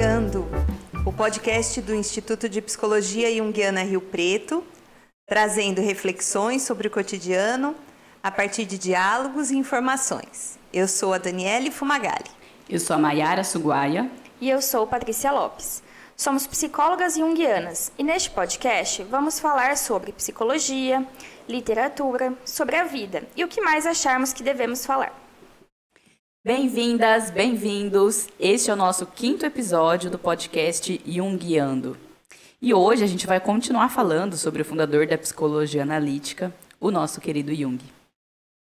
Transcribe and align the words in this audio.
Jungueando, 0.00 0.48
o 1.04 1.12
podcast 1.12 1.78
do 1.82 1.94
Instituto 1.94 2.48
de 2.48 2.62
Psicologia 2.62 3.30
Junguiana 3.36 3.82
Rio 3.82 4.00
Preto, 4.00 4.64
trazendo 5.28 5.82
reflexões 5.82 6.62
sobre 6.62 6.88
o 6.88 6.90
cotidiano 6.90 7.76
a 8.22 8.30
partir 8.30 8.64
de 8.64 8.78
diálogos 8.78 9.50
e 9.50 9.58
informações. 9.58 10.58
Eu 10.72 10.88
sou 10.88 11.12
a 11.12 11.18
Daniele 11.18 11.70
Fumagalli. 11.70 12.30
Eu 12.66 12.80
sou 12.80 12.96
a 12.96 12.98
Maiara 12.98 13.44
Suguaia. 13.44 14.10
E 14.40 14.48
eu 14.48 14.62
sou 14.62 14.86
Patrícia 14.86 15.30
Lopes. 15.30 15.82
Somos 16.16 16.46
psicólogas 16.46 17.16
junguianas 17.16 17.92
e 17.98 18.02
neste 18.02 18.30
podcast 18.30 19.02
vamos 19.02 19.38
falar 19.38 19.76
sobre 19.76 20.12
psicologia, 20.12 21.06
literatura, 21.46 22.32
sobre 22.42 22.76
a 22.76 22.84
vida 22.84 23.24
e 23.36 23.44
o 23.44 23.48
que 23.48 23.60
mais 23.60 23.84
acharmos 23.84 24.32
que 24.32 24.42
devemos 24.42 24.86
falar. 24.86 25.12
Bem-vindas, 26.42 27.30
bem-vindos. 27.30 28.26
Este 28.40 28.70
é 28.70 28.72
o 28.72 28.76
nosso 28.76 29.04
quinto 29.04 29.44
episódio 29.44 30.10
do 30.10 30.18
podcast 30.18 30.98
Junguiando. 31.06 31.98
E 32.62 32.72
hoje 32.72 33.04
a 33.04 33.06
gente 33.06 33.26
vai 33.26 33.38
continuar 33.38 33.90
falando 33.90 34.38
sobre 34.38 34.62
o 34.62 34.64
fundador 34.64 35.06
da 35.06 35.18
psicologia 35.18 35.82
analítica, 35.82 36.50
o 36.80 36.90
nosso 36.90 37.20
querido 37.20 37.54
Jung. 37.54 37.78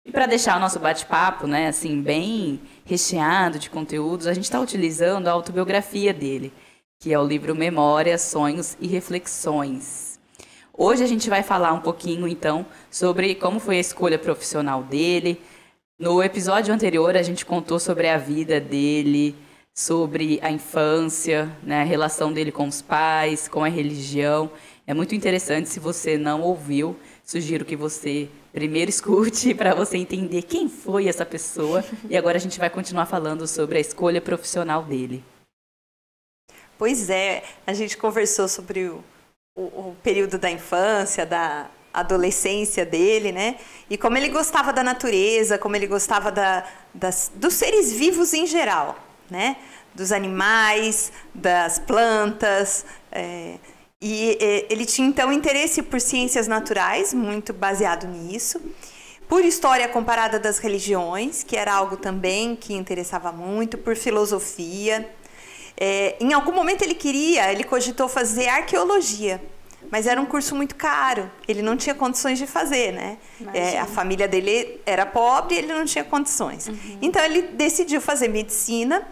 E 0.02 0.10
para 0.10 0.24
deixar 0.24 0.56
o 0.56 0.60
nosso 0.60 0.78
bate-papo, 0.78 1.46
né, 1.46 1.68
assim, 1.68 2.00
bem 2.00 2.58
recheado 2.86 3.58
de 3.58 3.68
conteúdos, 3.68 4.26
a 4.26 4.32
gente 4.32 4.44
está 4.44 4.58
utilizando 4.58 5.28
a 5.28 5.32
autobiografia 5.32 6.14
dele, 6.14 6.50
que 6.98 7.12
é 7.12 7.18
o 7.18 7.26
livro 7.26 7.54
Memórias, 7.54 8.22
Sonhos 8.22 8.78
e 8.80 8.86
Reflexões. 8.86 10.18
Hoje 10.72 11.04
a 11.04 11.06
gente 11.06 11.28
vai 11.28 11.42
falar 11.42 11.74
um 11.74 11.80
pouquinho, 11.80 12.26
então, 12.26 12.64
sobre 12.90 13.34
como 13.34 13.60
foi 13.60 13.76
a 13.76 13.80
escolha 13.80 14.18
profissional 14.18 14.82
dele. 14.82 15.38
No 15.98 16.22
episódio 16.22 16.72
anterior, 16.72 17.16
a 17.16 17.22
gente 17.22 17.44
contou 17.44 17.80
sobre 17.80 18.08
a 18.08 18.16
vida 18.16 18.60
dele, 18.60 19.34
sobre 19.76 20.38
a 20.40 20.48
infância, 20.48 21.50
né, 21.60 21.80
a 21.80 21.84
relação 21.84 22.32
dele 22.32 22.52
com 22.52 22.68
os 22.68 22.80
pais, 22.80 23.48
com 23.48 23.64
a 23.64 23.68
religião. 23.68 24.48
É 24.86 24.94
muito 24.94 25.16
interessante. 25.16 25.68
Se 25.68 25.80
você 25.80 26.16
não 26.16 26.40
ouviu, 26.40 26.96
sugiro 27.24 27.64
que 27.64 27.74
você 27.74 28.28
primeiro 28.52 28.88
escute 28.90 29.52
para 29.54 29.74
você 29.74 29.96
entender 29.96 30.42
quem 30.42 30.68
foi 30.68 31.08
essa 31.08 31.26
pessoa. 31.26 31.84
E 32.08 32.16
agora 32.16 32.36
a 32.36 32.40
gente 32.40 32.60
vai 32.60 32.70
continuar 32.70 33.06
falando 33.06 33.44
sobre 33.48 33.78
a 33.78 33.80
escolha 33.80 34.20
profissional 34.20 34.84
dele. 34.84 35.24
Pois 36.78 37.10
é, 37.10 37.42
a 37.66 37.72
gente 37.72 37.96
conversou 37.96 38.46
sobre 38.46 38.84
o, 38.86 39.02
o, 39.56 39.62
o 39.62 39.96
período 40.00 40.38
da 40.38 40.48
infância, 40.48 41.26
da 41.26 41.68
adolescência 41.92 42.84
dele, 42.84 43.32
né? 43.32 43.56
E 43.88 43.96
como 43.96 44.16
ele 44.16 44.28
gostava 44.28 44.72
da 44.72 44.82
natureza, 44.82 45.58
como 45.58 45.76
ele 45.76 45.86
gostava 45.86 46.30
da, 46.30 46.64
das, 46.92 47.30
dos 47.34 47.54
seres 47.54 47.92
vivos 47.92 48.32
em 48.34 48.46
geral, 48.46 48.96
né? 49.30 49.56
Dos 49.94 50.12
animais, 50.12 51.12
das 51.34 51.78
plantas. 51.78 52.84
É, 53.10 53.54
e 54.00 54.38
é, 54.40 54.66
ele 54.70 54.86
tinha 54.86 55.08
então 55.08 55.32
interesse 55.32 55.82
por 55.82 56.00
ciências 56.00 56.46
naturais, 56.46 57.12
muito 57.12 57.52
baseado 57.52 58.06
nisso. 58.06 58.60
Por 59.28 59.44
história 59.44 59.86
comparada 59.88 60.38
das 60.38 60.58
religiões, 60.58 61.42
que 61.42 61.56
era 61.56 61.74
algo 61.74 61.96
também 61.96 62.56
que 62.56 62.74
interessava 62.74 63.30
muito, 63.30 63.76
por 63.76 63.94
filosofia, 63.94 65.06
é, 65.80 66.16
em 66.18 66.32
algum 66.32 66.52
momento 66.52 66.82
ele 66.82 66.94
queria, 66.94 67.52
ele 67.52 67.62
cogitou 67.62 68.08
fazer 68.08 68.48
arqueologia, 68.48 69.40
mas 69.90 70.06
era 70.06 70.20
um 70.20 70.26
curso 70.26 70.54
muito 70.54 70.74
caro, 70.74 71.30
ele 71.46 71.62
não 71.62 71.76
tinha 71.76 71.94
condições 71.94 72.38
de 72.38 72.46
fazer, 72.46 72.92
né? 72.92 73.18
É, 73.54 73.78
a 73.78 73.86
família 73.86 74.26
dele 74.26 74.80
era 74.84 75.06
pobre 75.06 75.54
e 75.54 75.58
ele 75.58 75.72
não 75.72 75.84
tinha 75.84 76.04
condições. 76.04 76.68
Uhum. 76.68 76.98
Então 77.00 77.22
ele 77.24 77.42
decidiu 77.42 78.00
fazer 78.00 78.28
medicina, 78.28 79.06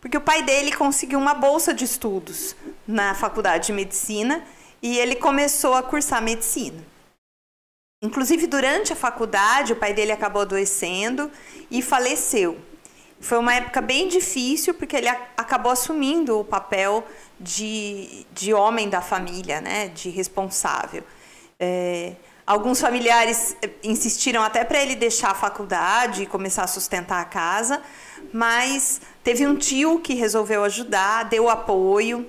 porque 0.00 0.16
o 0.16 0.20
pai 0.20 0.42
dele 0.42 0.72
conseguiu 0.72 1.18
uma 1.18 1.34
bolsa 1.34 1.72
de 1.72 1.84
estudos 1.84 2.54
na 2.86 3.14
faculdade 3.14 3.68
de 3.68 3.72
medicina 3.72 4.44
e 4.82 4.98
ele 4.98 5.16
começou 5.16 5.74
a 5.74 5.82
cursar 5.82 6.22
medicina. 6.22 6.84
Inclusive, 8.00 8.46
durante 8.46 8.92
a 8.92 8.96
faculdade, 8.96 9.72
o 9.72 9.76
pai 9.76 9.92
dele 9.92 10.12
acabou 10.12 10.42
adoecendo 10.42 11.30
e 11.68 11.82
faleceu. 11.82 12.56
Foi 13.20 13.38
uma 13.38 13.54
época 13.54 13.80
bem 13.80 14.06
difícil, 14.06 14.72
porque 14.74 14.96
ele 14.96 15.08
acabou 15.08 15.72
assumindo 15.72 16.38
o 16.38 16.44
papel 16.44 17.04
de, 17.40 18.26
de 18.32 18.52
homem 18.52 18.88
da 18.88 19.00
família, 19.00 19.60
né? 19.60 19.88
de 19.88 20.10
responsável. 20.10 21.02
É, 21.58 22.12
alguns 22.46 22.80
familiares 22.80 23.56
eh, 23.60 23.70
insistiram 23.82 24.42
até 24.42 24.64
para 24.64 24.82
ele 24.82 24.96
deixar 24.96 25.32
a 25.32 25.34
faculdade 25.34 26.22
e 26.22 26.26
começar 26.26 26.64
a 26.64 26.66
sustentar 26.66 27.20
a 27.20 27.24
casa, 27.24 27.82
mas 28.32 29.00
teve 29.22 29.46
um 29.46 29.54
tio 29.54 30.00
que 30.00 30.14
resolveu 30.14 30.64
ajudar, 30.64 31.24
deu 31.24 31.48
apoio, 31.48 32.26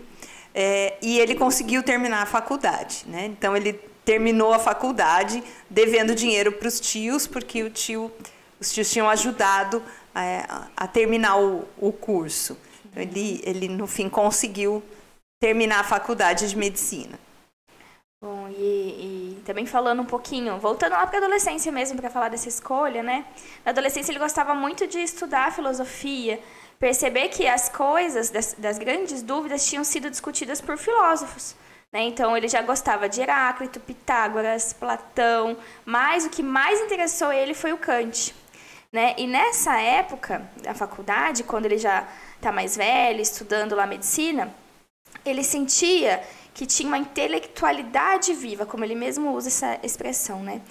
é, 0.54 0.98
e 1.02 1.20
ele 1.20 1.36
conseguiu 1.36 1.82
terminar 1.82 2.24
a 2.24 2.26
faculdade. 2.26 3.06
Né? 3.08 3.28
Então, 3.28 3.56
ele 3.56 3.74
terminou 4.04 4.54
a 4.54 4.60
faculdade 4.60 5.44
devendo 5.70 6.14
dinheiro 6.14 6.52
para 6.52 6.68
os 6.68 6.80
tios, 6.80 7.28
porque 7.28 7.64
o 7.64 7.70
tio, 7.70 8.12
os 8.60 8.72
tios 8.72 8.90
tinham 8.92 9.10
ajudado 9.10 9.82
é, 10.14 10.44
a 10.76 10.88
terminar 10.88 11.40
o, 11.40 11.66
o 11.78 11.92
curso. 11.92 12.58
Então, 12.86 13.02
ele, 13.02 13.42
ele, 13.46 13.68
no 13.70 13.88
fim, 13.88 14.10
conseguiu 14.10 14.84
terminar 15.40 15.80
a 15.80 15.84
faculdade 15.84 16.50
de 16.50 16.58
medicina. 16.58 17.18
Bom, 18.22 18.50
e, 18.50 19.38
e 19.40 19.44
também 19.46 19.66
falando 19.66 20.02
um 20.02 20.06
pouquinho, 20.06 20.60
voltando 20.60 20.92
lá 20.92 21.08
para 21.08 21.20
a 21.20 21.22
adolescência 21.22 21.72
mesmo, 21.72 21.98
para 21.98 22.10
falar 22.10 22.28
dessa 22.28 22.50
escolha, 22.50 23.02
né? 23.02 23.26
Na 23.64 23.72
adolescência 23.72 24.12
ele 24.12 24.20
gostava 24.20 24.54
muito 24.54 24.86
de 24.86 25.00
estudar 25.00 25.54
filosofia, 25.54 26.38
perceber 26.78 27.30
que 27.30 27.48
as 27.48 27.70
coisas 27.70 28.30
das, 28.30 28.56
das 28.58 28.78
grandes 28.78 29.22
dúvidas 29.22 29.66
tinham 29.66 29.86
sido 29.86 30.10
discutidas 30.10 30.60
por 30.60 30.78
filósofos. 30.78 31.56
Né? 31.94 32.04
Então 32.04 32.36
ele 32.36 32.48
já 32.48 32.62
gostava 32.62 33.08
de 33.08 33.22
Heráclito, 33.22 33.80
Pitágoras, 33.80 34.74
Platão, 34.74 35.58
mas 35.86 36.26
o 36.26 36.30
que 36.30 36.44
mais 36.44 36.80
interessou 36.82 37.32
ele 37.32 37.54
foi 37.54 37.74
o 37.74 37.78
Kant. 37.78 38.36
Né? 38.92 39.16
E 39.18 39.28
nessa 39.28 39.80
época 39.80 40.50
da 40.62 40.74
faculdade, 40.74 41.44
quando 41.44 41.66
ele 41.66 41.78
já 41.78 42.08
está 42.36 42.52
mais 42.52 42.76
velho, 42.76 43.22
estudando 43.22 43.76
lá 43.76 43.86
medicina, 43.86 44.54
ele 45.26 45.44
sentia 45.44 46.22
que 46.54 46.66
tinha 46.66 46.88
uma 46.88 46.98
intelectualidade 46.98 48.34
viva, 48.34 48.66
como 48.66 48.84
ele 48.84 48.96
mesmo 48.96 49.34
usa 49.34 49.48
essa 49.48 49.80
expressão, 49.84 50.42
né? 50.44 50.62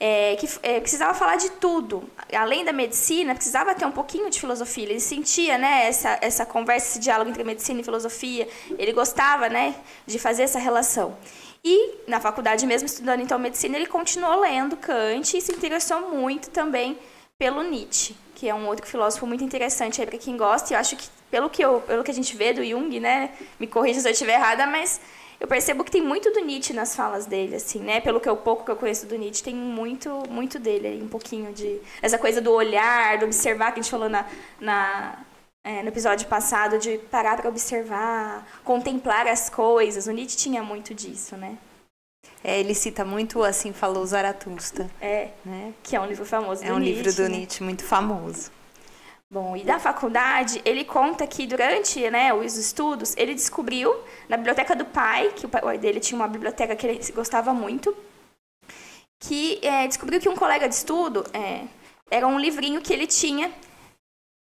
É, 0.00 0.36
que 0.36 0.48
é, 0.62 0.78
precisava 0.80 1.12
falar 1.12 1.36
de 1.36 1.50
tudo. 1.50 2.08
Além 2.32 2.64
da 2.64 2.72
medicina, 2.72 3.34
precisava 3.34 3.74
ter 3.74 3.84
um 3.84 3.90
pouquinho 3.90 4.30
de 4.30 4.38
filosofia. 4.38 4.84
Ele 4.84 5.00
sentia 5.00 5.58
né, 5.58 5.88
essa, 5.88 6.18
essa 6.20 6.46
conversa, 6.46 6.86
esse 6.86 6.98
diálogo 7.00 7.30
entre 7.30 7.42
medicina 7.42 7.80
e 7.80 7.84
filosofia. 7.84 8.48
Ele 8.78 8.92
gostava 8.92 9.48
né, 9.48 9.74
de 10.06 10.18
fazer 10.18 10.44
essa 10.44 10.58
relação. 10.58 11.16
E 11.64 11.96
na 12.06 12.20
faculdade, 12.20 12.64
mesmo 12.64 12.86
estudando 12.86 13.20
então 13.20 13.38
medicina, 13.38 13.76
ele 13.76 13.86
continuou 13.86 14.40
lendo 14.40 14.76
Kant 14.76 15.36
e 15.36 15.40
se 15.40 15.52
interessou 15.52 16.12
muito 16.12 16.50
também 16.50 16.96
pelo 17.38 17.62
Nietzsche, 17.62 18.16
que 18.34 18.48
é 18.48 18.54
um 18.54 18.66
outro 18.66 18.84
filósofo 18.84 19.24
muito 19.24 19.44
interessante 19.44 20.04
para 20.04 20.18
quem 20.18 20.36
gosta. 20.36 20.72
E 20.72 20.74
eu 20.74 20.80
acho 20.80 20.96
que 20.96 21.08
pelo 21.30 21.48
que 21.48 21.64
eu, 21.64 21.80
pelo 21.82 22.02
que 22.02 22.10
a 22.10 22.14
gente 22.14 22.36
vê 22.36 22.52
do 22.52 22.64
Jung, 22.64 22.98
né, 22.98 23.30
me 23.60 23.66
corrija 23.66 24.00
se 24.00 24.08
eu 24.08 24.12
estiver 24.12 24.34
errada, 24.34 24.66
mas 24.66 25.00
eu 25.38 25.46
percebo 25.46 25.84
que 25.84 25.90
tem 25.90 26.02
muito 26.02 26.32
do 26.32 26.40
Nietzsche 26.40 26.72
nas 26.72 26.96
falas 26.96 27.26
dele, 27.26 27.54
assim, 27.54 27.78
né? 27.78 28.00
Pelo 28.00 28.20
que 28.20 28.28
eu 28.28 28.36
pouco 28.36 28.64
que 28.64 28.70
eu 28.72 28.76
conheço 28.76 29.06
do 29.06 29.16
Nietzsche, 29.16 29.44
tem 29.44 29.54
muito, 29.54 30.24
muito 30.28 30.58
dele, 30.58 31.00
um 31.00 31.08
pouquinho 31.08 31.52
de 31.52 31.80
essa 32.02 32.18
coisa 32.18 32.40
do 32.40 32.50
olhar, 32.52 33.18
do 33.18 33.26
observar 33.26 33.72
que 33.72 33.78
a 33.78 33.82
gente 33.82 33.90
falou 33.90 34.08
na, 34.08 34.26
na 34.60 35.24
é, 35.62 35.82
no 35.82 35.88
episódio 35.88 36.26
passado 36.26 36.78
de 36.78 36.98
parar 36.98 37.36
para 37.36 37.48
observar, 37.48 38.46
contemplar 38.64 39.28
as 39.28 39.48
coisas. 39.48 40.08
O 40.08 40.12
Nietzsche 40.12 40.36
tinha 40.36 40.62
muito 40.62 40.92
disso, 40.92 41.36
né? 41.36 41.56
É, 42.42 42.60
ele 42.60 42.74
cita 42.74 43.04
muito 43.04 43.42
assim 43.42 43.72
falou 43.72 44.04
Zaratustra. 44.06 44.88
É, 45.00 45.30
né? 45.44 45.72
Que 45.82 45.96
é 45.96 46.00
um 46.00 46.06
livro 46.06 46.24
famoso 46.24 46.62
é 46.64 46.68
do 46.68 46.78
Nietzsche. 46.78 46.90
É 46.90 46.92
um 46.92 47.02
livro 47.02 47.14
do 47.14 47.22
né? 47.22 47.36
Nietzsche 47.36 47.62
muito 47.64 47.84
famoso. 47.84 48.50
Bom, 49.30 49.54
e 49.54 49.62
da 49.62 49.78
faculdade, 49.78 50.62
ele 50.64 50.84
conta 50.84 51.26
que 51.26 51.46
durante 51.46 52.08
né, 52.10 52.32
os 52.32 52.56
estudos, 52.56 53.14
ele 53.14 53.34
descobriu 53.34 53.94
na 54.26 54.38
biblioteca 54.38 54.74
do 54.74 54.86
pai, 54.86 55.30
que 55.36 55.44
o 55.44 55.48
pai 55.50 55.76
dele 55.76 56.00
tinha 56.00 56.18
uma 56.18 56.26
biblioteca 56.26 56.74
que 56.74 56.86
ele 56.86 57.12
gostava 57.12 57.52
muito, 57.52 57.94
que 59.20 59.58
é, 59.62 59.86
descobriu 59.86 60.18
que 60.18 60.30
um 60.30 60.36
colega 60.36 60.66
de 60.66 60.74
estudo 60.74 61.26
é, 61.34 61.64
era 62.10 62.26
um 62.26 62.38
livrinho 62.38 62.80
que 62.80 62.90
ele 62.90 63.06
tinha, 63.06 63.52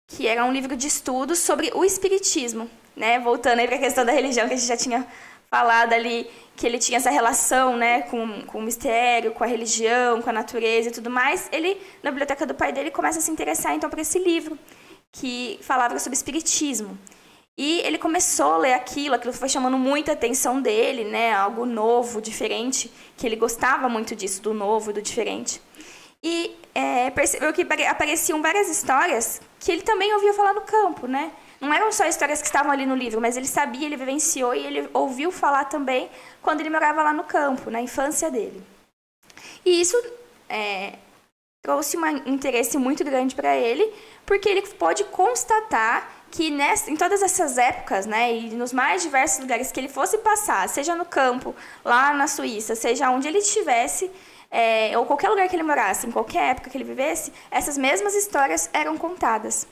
que 0.07 0.27
era 0.27 0.43
um 0.43 0.51
livro 0.51 0.75
de 0.75 0.87
estudos 0.87 1.39
sobre 1.39 1.71
o 1.73 1.85
espiritismo, 1.85 2.69
né? 2.95 3.17
Voltando 3.19 3.59
aí 3.59 3.67
para 3.67 3.77
a 3.77 3.79
questão 3.79 4.05
da 4.05 4.11
religião 4.11 4.45
que 4.45 4.55
a 4.55 4.57
gente 4.57 4.67
já 4.67 4.75
tinha 4.75 5.07
falado 5.49 5.93
ali 5.93 6.29
que 6.55 6.65
ele 6.65 6.79
tinha 6.79 6.97
essa 6.97 7.09
relação 7.09 7.75
né, 7.75 8.03
com, 8.03 8.41
com 8.43 8.59
o 8.59 8.61
mistério, 8.61 9.31
com 9.31 9.43
a 9.43 9.47
religião, 9.47 10.21
com 10.21 10.29
a 10.29 10.33
natureza 10.33 10.89
e 10.89 10.91
tudo 10.91 11.09
mais, 11.09 11.49
ele, 11.51 11.77
na 12.01 12.11
biblioteca 12.11 12.45
do 12.45 12.53
pai 12.53 12.71
dele, 12.71 12.91
começa 12.91 13.19
a 13.19 13.21
se 13.21 13.31
interessar 13.31 13.73
então 13.75 13.89
por 13.89 13.99
esse 13.99 14.19
livro 14.19 14.57
que 15.11 15.59
falava 15.61 15.97
sobre 15.99 16.15
espiritismo. 16.15 16.97
E 17.57 17.79
ele 17.81 17.97
começou 17.97 18.55
a 18.55 18.57
ler 18.57 18.73
aquilo, 18.73 19.15
aquilo 19.15 19.31
foi 19.31 19.47
chamando 19.47 19.77
muita 19.77 20.11
atenção 20.11 20.61
dele, 20.61 21.05
né, 21.05 21.33
algo 21.33 21.65
novo, 21.65 22.21
diferente, 22.21 22.91
que 23.15 23.25
ele 23.25 23.37
gostava 23.37 23.87
muito 23.87 24.13
disso, 24.13 24.41
do 24.41 24.53
novo 24.53 24.91
do 24.91 25.01
diferente. 25.01 25.61
E 26.21 26.57
é, 26.73 27.09
percebeu 27.11 27.53
que 27.53 27.61
apareciam 27.61 28.41
várias 28.41 28.67
histórias 28.69 29.41
que 29.59 29.71
ele 29.71 29.83
também 29.83 30.13
ouvia 30.13 30.33
falar 30.33 30.53
no 30.53 30.61
campo, 30.61 31.07
né? 31.07 31.31
Não 31.59 31.73
eram 31.73 31.91
só 31.91 32.05
histórias 32.05 32.41
que 32.41 32.47
estavam 32.47 32.71
ali 32.71 32.85
no 32.85 32.95
livro, 32.95 33.21
mas 33.21 33.37
ele 33.37 33.47
sabia, 33.47 33.85
ele 33.85 33.97
vivenciou 33.97 34.53
e 34.53 34.65
ele 34.65 34.89
ouviu 34.93 35.31
falar 35.31 35.65
também 35.65 36.09
quando 36.41 36.61
ele 36.61 36.69
morava 36.69 37.03
lá 37.03 37.13
no 37.13 37.23
campo, 37.23 37.69
na 37.69 37.81
infância 37.81 38.29
dele. 38.29 38.61
E 39.65 39.81
isso 39.81 39.97
é, 40.49 40.93
trouxe 41.61 41.97
um 41.97 42.07
interesse 42.27 42.77
muito 42.77 43.03
grande 43.03 43.33
para 43.33 43.55
ele, 43.55 43.91
porque 44.25 44.47
ele 44.47 44.61
pôde 44.61 45.03
constatar 45.05 46.11
que 46.29 46.51
nessa, 46.51 46.91
em 46.91 46.95
todas 46.95 47.23
essas 47.23 47.57
épocas, 47.57 48.05
né, 48.05 48.35
e 48.35 48.49
nos 48.51 48.73
mais 48.73 49.01
diversos 49.01 49.39
lugares 49.39 49.71
que 49.71 49.79
ele 49.79 49.87
fosse 49.87 50.17
passar, 50.19 50.67
seja 50.69 50.95
no 50.95 51.05
campo, 51.05 51.55
lá 51.83 52.13
na 52.13 52.27
Suíça, 52.27 52.75
seja 52.75 53.09
onde 53.09 53.27
ele 53.27 53.39
estivesse, 53.39 54.11
é, 54.51 54.97
ou 54.97 55.05
qualquer 55.05 55.29
lugar 55.29 55.47
que 55.47 55.55
ele 55.55 55.63
morasse, 55.63 56.05
em 56.05 56.11
qualquer 56.11 56.51
época 56.51 56.69
que 56.69 56.77
ele 56.77 56.83
vivesse, 56.83 57.31
essas 57.49 57.77
mesmas 57.77 58.13
histórias 58.13 58.69
eram 58.73 58.97
contadas. 58.97 59.67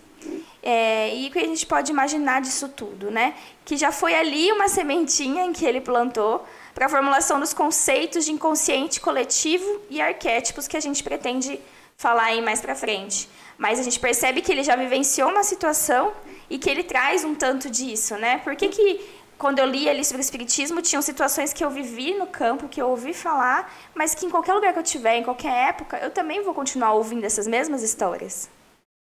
É, 0.65 1.13
e 1.13 1.27
o 1.27 1.31
que 1.31 1.39
a 1.39 1.45
gente 1.45 1.65
pode 1.65 1.91
imaginar 1.91 2.41
disso 2.41 2.69
tudo, 2.69 3.11
né? 3.11 3.33
Que 3.65 3.75
já 3.75 3.91
foi 3.91 4.15
ali 4.15 4.49
uma 4.53 4.69
sementinha 4.69 5.43
em 5.43 5.51
que 5.51 5.65
ele 5.65 5.81
plantou 5.81 6.45
para 6.73 6.85
a 6.85 6.89
formulação 6.89 7.37
dos 7.37 7.53
conceitos 7.53 8.23
de 8.23 8.31
inconsciente 8.31 9.01
coletivo 9.01 9.81
e 9.89 10.01
arquétipos 10.01 10.65
que 10.65 10.77
a 10.77 10.79
gente 10.79 11.03
pretende 11.03 11.59
falar 11.97 12.27
aí 12.27 12.41
mais 12.41 12.61
para 12.61 12.75
frente. 12.75 13.29
Mas 13.57 13.77
a 13.77 13.83
gente 13.83 13.99
percebe 13.99 14.41
que 14.41 14.51
ele 14.53 14.63
já 14.63 14.77
vivenciou 14.77 15.29
uma 15.29 15.43
situação 15.43 16.13
e 16.49 16.57
que 16.57 16.69
ele 16.69 16.83
traz 16.83 17.25
um 17.25 17.35
tanto 17.35 17.69
disso, 17.69 18.15
né? 18.15 18.37
Por 18.37 18.55
que, 18.55 18.69
que 18.69 19.01
quando 19.37 19.59
eu 19.59 19.65
li 19.65 19.89
ali 19.89 20.05
sobre 20.05 20.21
o 20.21 20.25
espiritismo, 20.25 20.81
tinham 20.81 21.01
situações 21.01 21.51
que 21.51 21.63
eu 21.63 21.69
vivi 21.69 22.13
no 22.13 22.27
campo, 22.27 22.69
que 22.69 22.81
eu 22.81 22.87
ouvi 22.87 23.13
falar, 23.13 23.69
mas 23.93 24.15
que 24.15 24.25
em 24.25 24.29
qualquer 24.29 24.53
lugar 24.53 24.71
que 24.71 24.79
eu 24.79 24.83
tiver, 24.83 25.17
em 25.17 25.23
qualquer 25.23 25.69
época, 25.69 25.97
eu 25.97 26.09
também 26.09 26.41
vou 26.41 26.53
continuar 26.53 26.93
ouvindo 26.93 27.25
essas 27.25 27.47
mesmas 27.47 27.83
histórias. 27.83 28.49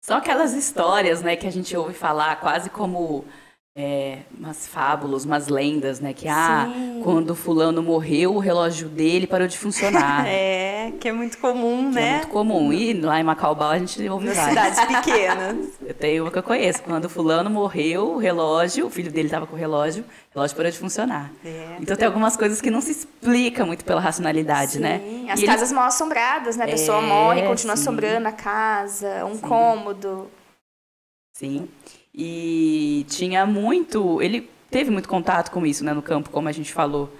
São 0.06 0.18
aquelas 0.18 0.54
histórias, 0.54 1.24
né, 1.24 1.36
que 1.36 1.48
a 1.48 1.52
gente 1.52 1.76
ouve 1.76 1.96
falar 1.96 2.36
quase 2.36 2.70
como 2.70 3.26
é, 3.78 4.20
umas 4.40 4.66
fábulas, 4.66 5.26
umas 5.26 5.50
lendas, 5.50 6.00
né? 6.00 6.14
Que, 6.14 6.30
ah, 6.30 6.66
quando 7.04 7.36
fulano 7.36 7.84
morreu, 7.84 8.34
o 8.36 8.40
relógio 8.40 8.88
dele 8.88 9.28
parou 9.28 9.48
de 9.50 9.58
funcionar. 9.58 10.26
é, 10.30 10.94
que 10.98 11.10
é 11.10 11.12
muito 11.12 11.38
comum, 11.40 11.90
que 11.90 11.96
né? 11.96 12.08
É 12.08 12.12
muito 12.14 12.28
comum. 12.30 12.72
E 12.72 12.94
lá 12.94 13.20
em 13.20 13.24
Macaubal 13.24 13.72
a 13.72 13.78
gente 13.78 14.08
ouve 14.08 14.28
Nas 14.28 14.38
várias. 14.38 14.76
cidades 14.78 14.86
pequenas. 15.04 15.68
Eu 15.86 15.94
tenho 15.94 16.24
uma 16.24 16.32
que 16.32 16.38
eu 16.40 16.44
conheço. 16.44 16.82
Quando 16.84 17.10
fulano 17.10 17.50
morreu, 17.50 18.12
o 18.14 18.18
relógio, 18.18 18.86
o 18.86 18.90
filho 18.90 19.12
dele 19.12 19.28
estava 19.28 19.46
com 19.46 19.58
o 19.58 19.60
relógio, 19.60 20.04
o 20.04 20.36
relógio 20.36 20.56
parou 20.56 20.72
de 20.72 20.78
funcionar. 20.78 21.34
É. 21.44 21.76
Então 21.82 21.98
tem 21.98 22.08
algumas 22.08 22.38
coisas 22.38 22.62
que 22.62 22.72
não 22.72 22.80
se 22.80 22.92
explica 22.92 23.66
muito 23.66 23.84
pela 23.84 24.00
racionalidade, 24.00 24.80
né? 24.80 25.00
Sim, 25.00 25.30
as 25.30 25.42
E 25.42 25.46
casas 25.46 25.74
mal 25.74 25.88
assombradas, 25.88 26.56
né? 26.56 26.64
A 26.64 26.68
pessoa 26.70 27.00
É, 27.00 27.02
morre 27.02 27.42
continua 27.42 27.76
sim. 27.76 27.82
assombrando 27.82 28.26
a 28.30 28.32
casa, 28.32 29.26
um 29.26 29.38
cômodo. 29.38 30.32
Sim. 31.38 31.68
E 32.18 33.06
tinha 33.10 33.46
muito. 33.46 34.22
Ele 34.22 34.50
teve 34.70 34.90
muito 34.90 35.10
contato 35.10 35.52
com 35.52 35.66
isso, 35.66 35.84
né, 35.84 35.94
no 35.94 36.02
campo, 36.02 36.30
como 36.30 36.48
a 36.48 36.52
gente 36.52 36.74
falou. 36.74 37.12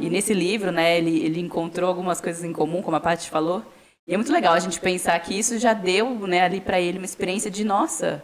E 0.00 0.10
nesse 0.10 0.34
livro, 0.34 0.70
né, 0.70 0.98
ele, 0.98 1.24
ele 1.24 1.40
encontrou 1.40 1.88
algumas 1.88 2.20
coisas 2.20 2.44
em 2.44 2.52
comum, 2.52 2.82
como 2.82 2.96
a 2.96 3.00
Paty 3.00 3.30
falou. 3.30 3.64
E 4.06 4.14
é 4.14 4.16
muito 4.16 4.32
legal 4.32 4.52
a 4.52 4.58
gente 4.58 4.80
pensar 4.80 5.18
que 5.20 5.38
isso 5.38 5.58
já 5.58 5.72
deu, 5.72 6.26
né, 6.26 6.42
ali 6.42 6.60
para 6.60 6.80
ele 6.80 6.98
uma 6.98 7.04
experiência 7.04 7.50
de 7.50 7.64
nossa. 7.64 8.22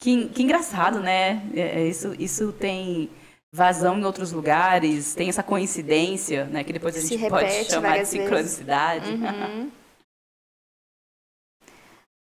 Que, 0.00 0.28
que 0.28 0.42
engraçado, 0.42 1.00
né? 1.00 1.42
É, 1.54 1.82
é, 1.82 1.88
isso, 1.88 2.14
isso 2.18 2.52
tem 2.52 3.10
vazão 3.52 3.98
em 3.98 4.04
outros 4.04 4.30
lugares, 4.30 5.14
tem 5.14 5.28
essa 5.28 5.42
coincidência, 5.42 6.44
né, 6.44 6.62
que 6.62 6.72
depois 6.72 6.96
a 6.96 7.00
gente 7.00 7.28
pode 7.28 7.64
chamar 7.64 7.98
de 7.98 8.06
sincronicidade. 8.06 9.10
Uhum. 9.10 9.70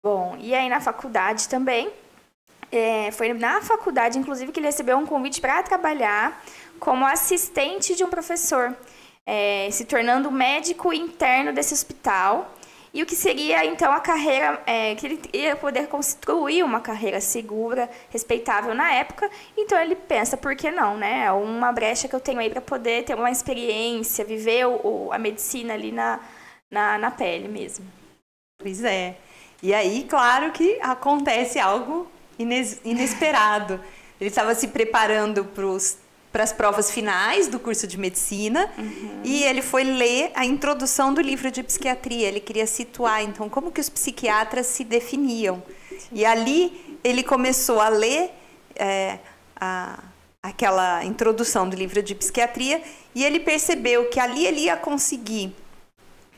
Bom, 0.03 0.38
e 0.39 0.56
aí 0.56 0.69
na 0.69 0.79
faculdade 0.79 1.50
também, 1.50 1.91
é, 2.72 3.12
foi 3.12 3.34
na 3.34 3.62
faculdade, 3.62 4.18
inclusive, 4.18 4.52
que 4.52 4.60
ele 4.60 4.68
recebeu 4.68 4.98
um 4.98 5.06
convite 5.06 5.40
para 5.40 5.64
trabalhar 5.64 6.44
como 6.80 7.06
assistente 7.06 7.96
de 7.96 8.04
um 8.04 8.10
professor, 8.10 8.75
é, 9.25 9.69
se 9.72 9.86
tornando 9.86 10.31
médico 10.31 10.94
interno 10.94 11.54
desse 11.54 11.74
hospital. 11.74 12.54
E 12.94 13.04
o 13.04 13.06
que 13.06 13.16
seria, 13.16 13.66
então, 13.66 13.92
a 13.92 14.00
carreira, 14.00 14.62
é, 14.66 14.96
que 14.96 15.06
ele 15.06 15.22
ia 15.34 15.56
poder 15.56 15.88
construir 15.88 16.64
uma 16.64 16.80
carreira 16.80 17.22
segura, 17.22 17.90
respeitável 18.10 18.74
na 18.74 18.92
época. 18.92 19.30
Então, 19.56 19.80
ele 19.80 19.96
pensa, 19.96 20.36
por 20.36 20.56
que 20.56 20.72
não, 20.72 20.98
né? 20.98 21.25
É 21.25 21.31
uma 21.31 21.72
brecha 21.72 22.08
que 22.08 22.16
eu 22.16 22.20
tenho 22.20 22.40
aí 22.40 22.50
para 22.50 22.62
poder 22.62 23.04
ter 23.04 23.13
uma 23.13 23.30
experiência, 23.30 24.25
viver 24.25 24.66
o, 24.66 25.10
a 25.12 25.18
medicina 25.20 25.74
ali 25.74 25.92
na, 25.92 26.20
na, 26.72 26.98
na 26.98 27.12
pele 27.12 27.48
mesmo. 27.48 27.86
Pois 28.58 28.84
é. 28.84 29.18
E 29.62 29.74
aí, 29.74 30.06
claro 30.10 30.52
que 30.52 30.80
acontece 30.81 31.60
algo 31.60 32.08
ines- 32.39 32.80
inesperado. 32.84 33.80
Ele 34.19 34.30
estava 34.30 34.54
se 34.56 34.68
preparando 34.69 35.45
para 36.31 36.44
as 36.44 36.51
provas 36.54 36.89
finais 36.92 37.48
do 37.48 37.60
curso 37.60 37.86
de 37.88 37.98
medicina 37.98 38.69
e 39.24 39.44
ele 39.44 39.62
foi 39.62 39.84
ler 39.84 40.31
a 40.36 40.45
introdução 40.45 41.13
do 41.13 41.22
livro 41.22 41.50
de 41.51 41.62
psiquiatria. 41.63 42.28
Ele 42.28 42.39
queria 42.39 42.66
situar, 42.68 43.24
então, 43.24 43.48
como 43.50 43.72
que 43.72 43.80
os 43.81 43.89
psiquiatras 43.89 44.66
se 44.68 44.84
definiam. 44.84 45.62
E 46.12 46.25
ali 46.25 47.00
ele 47.04 47.24
começou 47.24 47.80
a 47.80 47.89
ler 47.89 48.31
é, 48.75 49.19
a- 49.56 50.00
aquela 50.42 51.04
introdução 51.04 51.68
do 51.69 51.75
livro 51.75 52.01
de 52.01 52.16
psiquiatria 52.16 52.81
e 53.13 53.24
ele 53.25 53.39
percebeu 53.39 54.10
que 54.10 54.19
ali 54.19 54.45
ele 54.45 54.62
ia 54.62 54.78
conseguir 54.78 55.54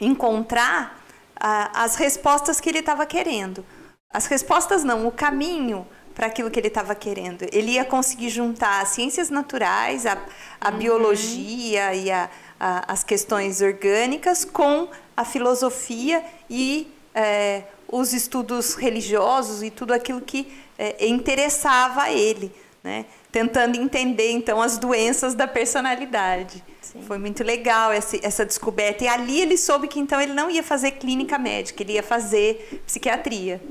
encontrar 0.02 1.00
ah, 1.40 1.72
as 1.84 1.96
respostas 1.96 2.60
que 2.60 2.70
ele 2.70 2.80
estava 2.80 3.06
querendo. 3.06 3.64
As 4.12 4.26
respostas 4.26 4.84
não, 4.84 5.06
o 5.08 5.12
caminho 5.12 5.86
para 6.16 6.26
aquilo 6.28 6.50
que 6.50 6.60
ele 6.60 6.68
estava 6.68 6.96
querendo. 6.96 7.46
Ele 7.52 7.74
ia 7.74 7.86
conseguir 7.86 8.30
juntar 8.30 8.82
as 8.82 8.90
ciências 8.90 9.30
naturais, 9.30 10.06
a, 10.08 10.18
a 10.60 10.72
biologia 10.72 11.94
e 11.94 12.10
a- 12.10 12.28
a- 12.60 12.92
as 12.92 13.04
questões 13.04 13.62
orgânicas 13.62 14.44
com 14.44 14.90
a 15.16 15.24
filosofia 15.24 16.24
e 16.50 16.92
eh, 17.14 17.64
os 17.88 18.12
estudos 18.14 18.74
religiosos 18.76 19.62
e 19.62 19.70
tudo 19.70 19.94
aquilo 19.94 20.22
que 20.22 20.52
eh, 20.78 21.06
interessava 21.08 22.04
a 22.04 22.12
ele, 22.12 22.52
né? 22.84 23.06
tentando 23.32 23.78
entender 23.80 24.32
então 24.32 24.60
as 24.62 24.78
doenças 24.80 25.36
da 25.36 25.48
personalidade. 25.48 26.64
Sim. 26.82 27.04
Foi 27.04 27.20
muito 27.20 27.44
legal 27.44 27.92
essa, 27.92 28.18
essa 28.26 28.44
descoberta. 28.46 29.04
E 29.04 29.08
ali 29.08 29.40
ele 29.40 29.56
soube 29.58 29.88
que 29.88 30.00
então 30.00 30.20
ele 30.20 30.34
não 30.34 30.50
ia 30.50 30.64
fazer 30.64 30.92
clínica 30.92 31.38
médica, 31.38 31.84
ele 31.84 31.94
ia 31.94 32.04
fazer 32.04 32.82
psiquiatria. 32.88 33.62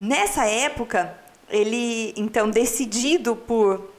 Nessa 0.00 0.44
época, 0.44 1.18
ele 1.48 2.12
então 2.16 2.50
decidido 2.50 3.34
por 3.34 3.90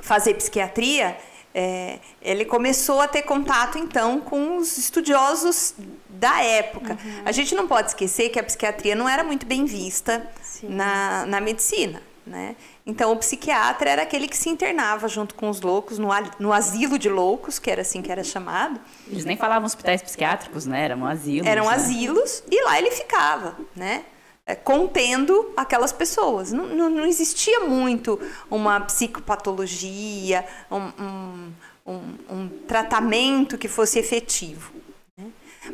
fazer 0.00 0.34
psiquiatria, 0.34 1.16
é, 1.52 1.98
ele 2.22 2.44
começou 2.44 3.00
a 3.00 3.08
ter 3.08 3.22
contato 3.22 3.76
então 3.76 4.20
com 4.20 4.56
os 4.56 4.78
estudiosos 4.78 5.74
da 6.08 6.40
época. 6.42 6.96
A 7.24 7.32
gente 7.32 7.54
não 7.54 7.66
pode 7.66 7.88
esquecer 7.88 8.28
que 8.28 8.38
a 8.38 8.44
psiquiatria 8.44 8.94
não 8.94 9.08
era 9.08 9.24
muito 9.24 9.44
bem 9.44 9.64
vista 9.64 10.24
Sim. 10.40 10.68
na, 10.68 11.26
na 11.26 11.40
medicina, 11.40 12.00
né? 12.24 12.54
Então 12.86 13.10
o 13.12 13.16
psiquiatra 13.16 13.90
era 13.90 14.02
aquele 14.02 14.28
que 14.28 14.36
se 14.36 14.48
internava 14.48 15.08
junto 15.08 15.34
com 15.34 15.48
os 15.48 15.60
loucos 15.60 15.98
no, 15.98 16.08
no 16.38 16.52
asilo 16.52 16.96
de 16.96 17.08
loucos, 17.08 17.58
que 17.58 17.70
era 17.70 17.82
assim 17.82 18.02
que 18.02 18.10
era 18.10 18.22
chamado. 18.22 18.80
Eles 19.08 19.24
nem 19.24 19.36
falavam 19.36 19.66
hospitais 19.66 20.00
psiquiátricos, 20.00 20.64
né? 20.64 20.84
Eram 20.84 21.04
asilos. 21.04 21.46
Eram 21.48 21.66
né? 21.66 21.74
asilos 21.74 22.44
e 22.48 22.64
lá 22.64 22.78
ele 22.78 22.92
ficava, 22.92 23.56
né? 23.74 24.04
É, 24.46 24.54
Contendo 24.54 25.52
aquelas 25.56 25.92
pessoas. 25.92 26.52
Não, 26.52 26.66
não, 26.66 26.90
não 26.90 27.06
existia 27.06 27.60
muito 27.60 28.20
uma 28.50 28.78
psicopatologia, 28.80 30.44
um, 30.70 30.76
um, 31.02 31.52
um- 31.86 32.18
um 32.30 32.48
tratamento 32.66 33.56
que 33.56 33.68
fosse 33.68 33.98
efetivo. 33.98 34.72
né? 35.16 35.26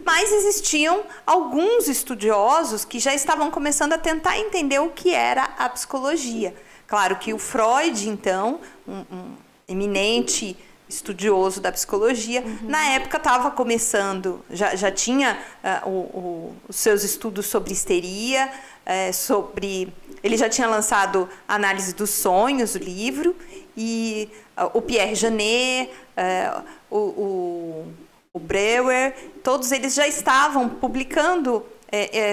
Mas 0.05 0.31
existiam 0.33 1.03
alguns 1.27 1.89
estudiosos 1.89 2.85
que 2.85 2.99
já 3.00 3.12
estavam 3.15 3.50
começando 3.50 3.93
a 3.93 3.99
tentar 3.99 4.39
entender 4.39 4.79
o 4.79 4.91
que 4.91 5.12
era 5.15 5.45
a 5.59 5.69
psicologia. 5.69 6.55
Claro 6.87 7.17
que 7.17 7.33
o 7.33 7.39
Freud, 7.39 8.09
então, 8.09 8.61
um, 8.87 9.00
um 9.12 9.33
eminente 9.69 10.57
estudioso 10.91 11.61
da 11.61 11.73
psicologia, 11.73 12.43
na 12.63 12.85
época 12.91 13.17
estava 13.17 13.51
começando, 13.51 14.45
já, 14.51 14.75
já 14.77 14.91
tinha 14.91 15.39
ah, 15.65 15.83
o- 15.87 15.91
o- 15.91 16.57
os 16.69 16.77
seus 16.77 17.03
estudos 17.05 17.47
sobre 17.47 17.73
histeria, 17.73 18.51
eh, 18.85 19.13
sobre. 19.13 19.93
Ele 20.23 20.37
já 20.37 20.49
tinha 20.51 20.67
lançado 20.69 21.29
Análise 21.49 21.95
dos 21.95 22.11
Sonhos, 22.11 22.75
o 22.75 22.79
livro, 22.79 23.35
e 23.77 24.29
ah, 24.57 24.67
o 24.75 24.83
Pierre 24.83 25.15
Janet, 25.15 25.91
eh, 26.17 26.63
o, 26.91 26.99
o, 26.99 27.93
o 28.35 28.39
Breuer, 28.39 29.15
todos 29.43 29.73
eles 29.73 29.95
já 29.95 30.07
estavam 30.07 30.69
publicando 30.69 31.65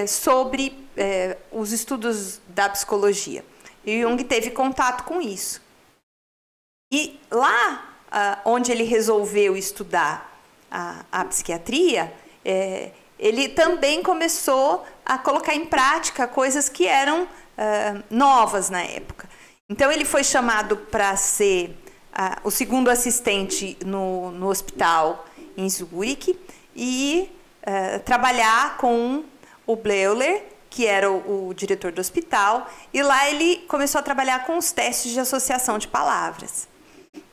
sobre 0.06 0.72
os 1.50 1.72
estudos 1.72 2.40
da 2.48 2.68
psicologia. 2.68 3.44
E 3.84 4.02
Jung 4.02 4.22
teve 4.22 4.50
contato 4.50 5.02
com 5.04 5.20
isso. 5.20 5.60
E 6.92 7.18
lá 7.30 7.87
ah, 8.10 8.38
onde 8.44 8.72
ele 8.72 8.84
resolveu 8.84 9.56
estudar 9.56 10.40
a, 10.70 11.04
a 11.10 11.24
psiquiatria, 11.24 12.12
eh, 12.44 12.90
ele 13.18 13.48
também 13.48 14.02
começou 14.02 14.84
a 15.04 15.18
colocar 15.18 15.54
em 15.54 15.64
prática 15.64 16.26
coisas 16.28 16.68
que 16.68 16.86
eram 16.86 17.26
ah, 17.56 18.02
novas 18.10 18.70
na 18.70 18.82
época. 18.82 19.28
Então 19.70 19.92
ele 19.92 20.04
foi 20.04 20.24
chamado 20.24 20.76
para 20.76 21.14
ser 21.16 21.76
uh, 22.18 22.40
o 22.42 22.50
segundo 22.50 22.88
assistente 22.88 23.76
no, 23.84 24.30
no 24.30 24.48
hospital 24.48 25.26
em 25.56 25.68
Zurich 25.68 26.38
e 26.74 27.30
uh, 27.66 28.00
trabalhar 28.00 28.78
com 28.78 29.24
o 29.66 29.76
Bleuler, 29.76 30.42
que 30.70 30.86
era 30.86 31.10
o, 31.10 31.48
o, 31.48 31.52
diretor 31.54 31.92
do 31.92 32.00
hospital, 32.00 32.66
e 32.94 33.02
lá 33.02 33.28
ele 33.28 33.58
começou 33.68 33.98
a 33.98 34.02
trabalhar 34.02 34.46
com 34.46 34.56
os 34.56 34.72
testes 34.72 35.12
de 35.12 35.20
associação 35.20 35.76
de 35.76 35.86
palavras. 35.86 36.66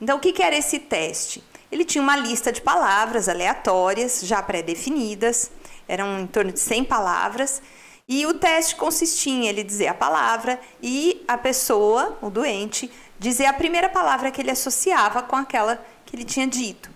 Então, 0.05 0.17
o 0.17 0.19
que, 0.19 0.31
que 0.31 0.43
era 0.43 0.55
esse 0.55 0.77
teste? 0.77 1.43
Ele 1.71 1.83
tinha 1.83 1.99
uma 1.99 2.15
lista 2.15 2.51
de 2.51 2.61
palavras 2.61 3.27
aleatórias, 3.27 4.21
já 4.21 4.39
pré-definidas, 4.39 5.49
eram 5.87 6.19
em 6.19 6.27
torno 6.27 6.51
de 6.51 6.59
100 6.59 6.83
palavras, 6.83 7.59
e 8.07 8.23
o 8.27 8.35
teste 8.35 8.75
consistia 8.75 9.33
em 9.33 9.47
ele 9.47 9.63
dizer 9.63 9.87
a 9.87 9.95
palavra 9.95 10.59
e 10.79 11.23
a 11.27 11.35
pessoa, 11.39 12.19
o 12.21 12.29
doente, 12.29 12.91
dizer 13.17 13.47
a 13.47 13.53
primeira 13.53 13.89
palavra 13.89 14.29
que 14.29 14.39
ele 14.39 14.51
associava 14.51 15.23
com 15.23 15.37
aquela 15.37 15.83
que 16.05 16.15
ele 16.15 16.23
tinha 16.23 16.45
dito. 16.45 16.91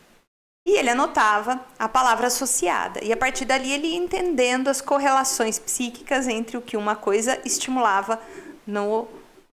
E 0.63 0.77
ele 0.77 0.91
anotava 0.91 1.65
a 1.79 1.89
palavra 1.89 2.27
associada. 2.27 3.03
E 3.03 3.11
a 3.11 3.17
partir 3.17 3.43
dali 3.43 3.71
ele 3.71 3.87
ia 3.87 3.97
entendendo 3.97 4.67
as 4.67 4.81
correlações 4.81 5.57
psíquicas 5.57 6.27
entre 6.27 6.57
o 6.57 6.61
que 6.61 6.77
uma 6.77 6.95
coisa 6.95 7.41
estimulava 7.43 8.21
no, 8.67 9.07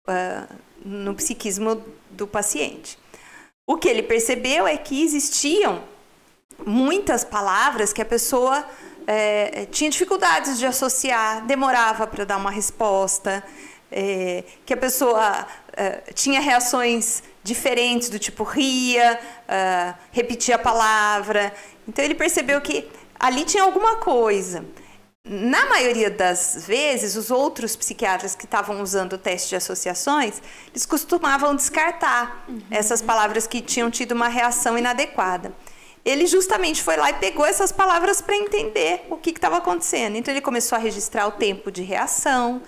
uh, 0.08 0.56
no 0.84 1.14
psiquismo 1.14 1.86
do 2.10 2.26
paciente. 2.26 3.03
O 3.66 3.78
que 3.78 3.88
ele 3.88 4.04
percebeu 4.04 4.68
é 4.68 4.76
que 4.76 5.04
existiam 5.04 5.84
muitas 6.66 7.24
palavras 7.24 7.94
que 7.94 8.02
a 8.02 8.06
pessoa 8.06 8.66
é, 9.08 9.66
tinha 9.72 9.90
dificuldades 9.90 10.60
de 10.60 10.66
associar, 10.66 11.46
demorava 11.46 12.06
para 12.06 12.26
dar 12.26 12.38
uma 12.38 12.52
resposta, 12.52 13.44
é, 13.92 14.44
que 14.66 14.74
a 14.74 14.78
pessoa 14.78 15.48
é, 15.76 16.02
tinha 16.14 16.42
reações 16.42 17.24
diferentes, 17.44 18.10
do 18.10 18.18
tipo 18.18 18.44
ria, 18.44 19.20
uh, 19.44 19.98
repetia 20.12 20.56
a 20.56 20.60
palavra. 20.60 21.54
Então 21.88 22.04
ele 22.04 22.16
percebeu 22.16 22.62
que 22.62 22.90
ali 23.20 23.44
tinha 23.44 23.64
alguma 23.64 23.98
coisa. 23.98 24.66
Na 25.26 25.68
maioria 25.68 26.10
das 26.10 26.66
vezes, 26.68 27.16
os 27.16 27.32
outros 27.32 27.78
psiquiatras 27.78 28.36
que 28.36 28.44
estavam 28.44 28.82
usando 28.82 29.14
o 29.14 29.18
teste 29.18 29.50
de 29.50 29.56
associações, 29.56 30.42
eles 30.70 30.86
costumavam 30.86 31.56
descartar 31.56 32.44
uhum. 32.46 32.60
essas 32.70 33.02
palavras 33.02 33.48
que 33.48 33.62
tinham 33.62 33.90
tido 33.90 34.12
uma 34.12 34.28
reação 34.28 34.78
inadequada. 34.78 35.54
Ele 36.04 36.28
justamente 36.28 36.84
foi 36.84 36.98
lá 36.98 37.10
e 37.10 37.14
pegou 37.14 37.46
essas 37.46 37.72
palavras 37.72 38.20
para 38.20 38.36
entender 38.36 39.08
o 39.10 39.16
que 39.16 39.30
estava 39.30 39.60
acontecendo. 39.60 40.18
Então 40.18 40.34
ele 40.34 40.42
começou 40.42 40.78
a 40.78 40.80
registrar 40.80 41.26
o 41.26 41.32
tempo 41.32 41.72
de 41.72 41.84
reação, 41.84 42.62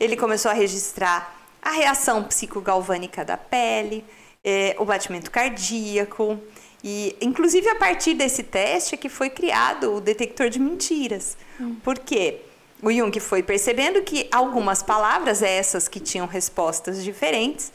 ele 0.00 0.16
começou 0.16 0.50
a 0.50 0.54
registrar 0.54 1.32
a 1.62 1.70
reação 1.70 2.24
psicogalvânica 2.24 3.24
da 3.24 3.36
pele, 3.36 4.04
é, 4.42 4.74
o 4.80 4.84
batimento 4.84 5.30
cardíaco. 5.30 6.40
E, 6.82 7.16
inclusive, 7.20 7.68
a 7.68 7.74
partir 7.74 8.14
desse 8.14 8.42
teste 8.42 8.94
é 8.94 8.98
que 8.98 9.08
foi 9.08 9.28
criado 9.28 9.94
o 9.94 10.00
detector 10.00 10.48
de 10.48 10.58
mentiras. 10.58 11.36
Hum. 11.60 11.76
Por 11.82 11.98
quê? 11.98 12.40
O 12.82 12.90
Jung 12.90 13.18
foi 13.20 13.42
percebendo 13.42 14.00
que 14.02 14.26
algumas 14.32 14.82
palavras, 14.82 15.42
essas 15.42 15.86
que 15.86 16.00
tinham 16.00 16.26
respostas 16.26 17.04
diferentes, 17.04 17.70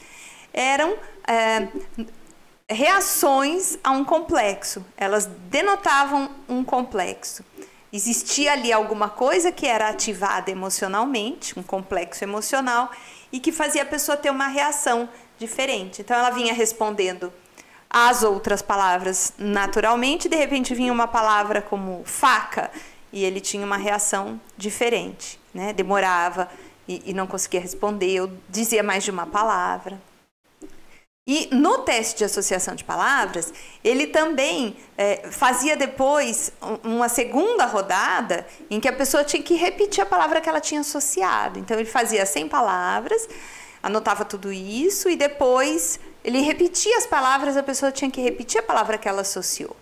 eram 0.52 0.96
é, 1.28 1.68
reações 2.68 3.78
a 3.84 3.92
um 3.92 4.04
complexo. 4.04 4.84
Elas 4.96 5.26
denotavam 5.48 6.30
um 6.48 6.64
complexo. 6.64 7.44
Existia 7.92 8.52
ali 8.52 8.72
alguma 8.72 9.08
coisa 9.08 9.52
que 9.52 9.66
era 9.66 9.88
ativada 9.88 10.50
emocionalmente, 10.50 11.56
um 11.56 11.62
complexo 11.62 12.24
emocional, 12.24 12.90
e 13.30 13.38
que 13.38 13.52
fazia 13.52 13.82
a 13.82 13.86
pessoa 13.86 14.16
ter 14.16 14.30
uma 14.30 14.48
reação 14.48 15.08
diferente. 15.38 16.02
Então 16.02 16.16
ela 16.16 16.30
vinha 16.30 16.52
respondendo 16.52 17.32
às 17.96 18.22
outras 18.22 18.60
palavras 18.60 19.32
naturalmente, 19.38 20.28
de 20.28 20.36
repente 20.36 20.74
vinha 20.74 20.92
uma 20.92 21.08
palavra 21.08 21.62
como 21.62 22.02
faca 22.04 22.70
e 23.10 23.24
ele 23.24 23.40
tinha 23.40 23.64
uma 23.64 23.78
reação 23.78 24.38
diferente, 24.54 25.40
né? 25.54 25.72
Demorava 25.72 26.46
e, 26.86 27.02
e 27.06 27.14
não 27.14 27.26
conseguia 27.26 27.58
responder, 27.58 28.20
ou 28.20 28.30
dizia 28.50 28.82
mais 28.82 29.02
de 29.02 29.10
uma 29.10 29.26
palavra. 29.26 29.98
E 31.26 31.48
no 31.50 31.78
teste 31.78 32.18
de 32.18 32.24
associação 32.24 32.74
de 32.74 32.84
palavras, 32.84 33.52
ele 33.82 34.08
também 34.08 34.76
é, 34.98 35.28
fazia 35.30 35.74
depois 35.74 36.52
uma 36.84 37.08
segunda 37.08 37.64
rodada 37.64 38.46
em 38.68 38.78
que 38.78 38.88
a 38.88 38.92
pessoa 38.92 39.24
tinha 39.24 39.42
que 39.42 39.54
repetir 39.54 40.02
a 40.02 40.06
palavra 40.06 40.38
que 40.38 40.50
ela 40.50 40.60
tinha 40.60 40.82
associado. 40.82 41.58
Então, 41.58 41.78
ele 41.78 41.88
fazia 41.88 42.26
100 42.26 42.48
palavras, 42.48 43.26
anotava 43.82 44.22
tudo 44.22 44.52
isso 44.52 45.08
e 45.08 45.16
depois 45.16 45.98
ele 46.26 46.40
repetia 46.40 46.98
as 46.98 47.06
palavras, 47.06 47.56
a 47.56 47.62
pessoa 47.62 47.92
tinha 47.92 48.10
que 48.10 48.20
repetir 48.20 48.58
a 48.58 48.62
palavra 48.62 48.98
que 48.98 49.08
ela 49.08 49.20
associou. 49.20 49.76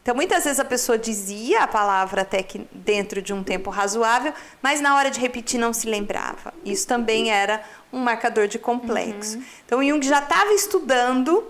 Então, 0.00 0.14
muitas 0.14 0.44
vezes 0.44 0.58
a 0.58 0.64
pessoa 0.64 0.96
dizia 0.96 1.60
a 1.60 1.66
palavra 1.66 2.22
até 2.22 2.42
que 2.42 2.66
dentro 2.72 3.20
de 3.20 3.34
um 3.34 3.44
tempo 3.44 3.68
razoável, 3.68 4.32
mas 4.62 4.80
na 4.80 4.96
hora 4.96 5.10
de 5.10 5.20
repetir 5.20 5.60
não 5.60 5.74
se 5.74 5.86
lembrava. 5.86 6.54
Isso 6.64 6.86
também 6.86 7.30
era 7.30 7.62
um 7.92 7.98
marcador 7.98 8.48
de 8.48 8.58
complexo. 8.58 9.36
Uhum. 9.36 9.44
Então, 9.66 9.84
Jung 9.84 10.06
já 10.06 10.20
estava 10.20 10.52
estudando 10.54 11.44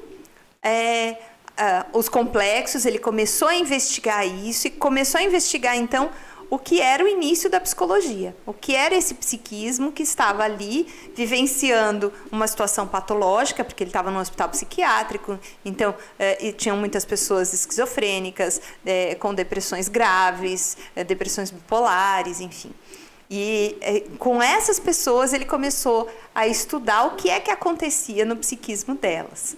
é, 0.61 1.17
uh, 1.53 1.97
os 1.97 2.09
complexos, 2.09 2.85
ele 2.85 2.99
começou 2.99 3.47
a 3.47 3.55
investigar 3.55 4.27
isso 4.27 4.67
e 4.67 4.71
começou 4.71 5.21
a 5.21 5.23
investigar, 5.23 5.77
então, 5.77 6.11
o 6.55 6.59
que 6.59 6.81
era 6.81 7.03
o 7.03 7.09
início 7.09 7.51
da 7.51 7.61
psicologia, 7.61 8.33
o 8.47 8.53
que 8.53 8.77
era 8.77 8.95
esse 8.95 9.15
psiquismo 9.15 9.91
que 9.91 10.05
estava 10.05 10.45
ali 10.45 10.87
vivenciando 11.13 12.13
uma 12.31 12.47
situação 12.47 12.87
patológica, 12.87 13.65
porque 13.65 13.83
ele 13.83 13.89
estava 13.89 14.09
num 14.09 14.21
hospital 14.21 14.49
psiquiátrico, 14.51 15.37
então 15.65 15.93
eh, 16.17 16.53
tinham 16.53 16.77
muitas 16.77 17.05
pessoas 17.05 17.53
esquizofrênicas, 17.53 18.61
eh, 18.87 19.17
com 19.17 19.35
depressões 19.35 19.89
graves, 19.89 20.77
eh, 20.95 21.03
depressões 21.03 21.51
bipolares, 21.51 22.39
enfim. 22.39 22.71
E 23.29 23.77
com 24.21 24.41
essas 24.41 24.79
pessoas 24.79 25.33
ele 25.33 25.47
começou 25.47 26.09
a 26.33 26.47
estudar 26.47 27.07
o 27.07 27.17
que 27.17 27.31
é 27.31 27.41
que 27.41 27.51
acontecia 27.51 28.25
no 28.25 28.37
psiquismo 28.37 28.95
delas. 28.95 29.57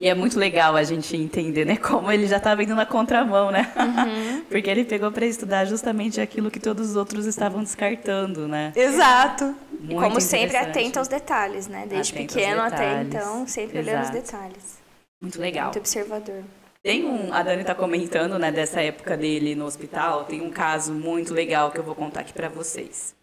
E 0.00 0.08
é 0.08 0.14
muito 0.14 0.38
legal 0.38 0.76
a 0.76 0.82
gente 0.84 1.16
entender, 1.16 1.64
né, 1.64 1.76
como 1.76 2.10
ele 2.12 2.28
já 2.28 2.36
estava 2.36 2.62
indo 2.62 2.74
na 2.74 2.86
contramão, 2.86 3.50
né? 3.50 3.72
Uhum. 3.76 4.44
Porque 4.48 4.70
ele 4.70 4.84
pegou 4.84 5.10
para 5.10 5.26
estudar 5.26 5.64
justamente 5.64 6.20
aquilo 6.20 6.52
que 6.52 6.60
todos 6.60 6.90
os 6.90 6.96
outros 6.96 7.26
estavam 7.26 7.64
descartando, 7.64 8.46
né? 8.46 8.72
Exato. 8.76 9.56
Muito 9.72 9.92
e 9.92 9.94
como 9.96 10.20
sempre, 10.20 10.56
atento 10.56 11.00
aos 11.00 11.08
detalhes, 11.08 11.66
né? 11.66 11.84
Desde 11.88 12.12
atento 12.12 12.34
pequeno 12.34 12.62
até 12.62 13.02
então, 13.02 13.46
sempre 13.48 13.78
Exato. 13.78 13.96
olhando 13.96 14.04
os 14.04 14.10
detalhes. 14.10 14.78
Muito 15.20 15.40
legal. 15.40 15.64
Muito 15.64 15.78
observador. 15.80 16.44
Tem 16.80 17.04
um, 17.04 17.32
a 17.34 17.42
Dani 17.42 17.62
está 17.62 17.74
comentando, 17.74 18.38
né, 18.38 18.52
dessa 18.52 18.80
época 18.80 19.16
dele 19.16 19.56
no 19.56 19.64
hospital, 19.64 20.24
tem 20.24 20.40
um 20.40 20.50
caso 20.50 20.92
muito 20.92 21.34
legal 21.34 21.72
que 21.72 21.78
eu 21.78 21.82
vou 21.82 21.96
contar 21.96 22.20
aqui 22.20 22.32
para 22.32 22.48
vocês. 22.48 23.16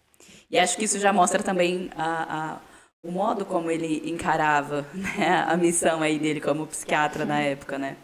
E 0.52 0.60
acho 0.60 0.78
que 0.78 0.84
isso 0.84 1.00
já 1.00 1.14
mostra 1.14 1.42
também 1.42 1.90
a, 1.98 2.52
a 2.54 2.75
o 3.06 3.12
modo 3.12 3.46
como 3.46 3.70
ele 3.70 4.10
encarava 4.10 4.84
né, 4.94 5.46
a 5.48 5.56
missão 5.56 6.02
aí 6.02 6.18
dele 6.18 6.42
como 6.42 6.66
psiquiatra 6.66 7.24
na 7.24 7.40
época, 7.40 7.78
né? 7.78 7.96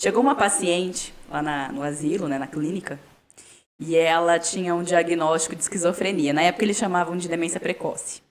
Chegou 0.00 0.22
uma 0.22 0.34
paciente 0.34 1.12
lá 1.28 1.42
na, 1.42 1.70
no 1.70 1.82
asilo, 1.82 2.26
né, 2.26 2.38
na 2.38 2.46
clínica, 2.46 2.98
e 3.78 3.96
ela 3.96 4.38
tinha 4.38 4.74
um 4.74 4.82
diagnóstico 4.82 5.54
de 5.54 5.62
esquizofrenia. 5.62 6.32
Na 6.32 6.42
época 6.42 6.64
eles 6.64 6.76
chamavam 6.76 7.16
de 7.16 7.28
demência 7.28 7.60
precoce. 7.60 8.22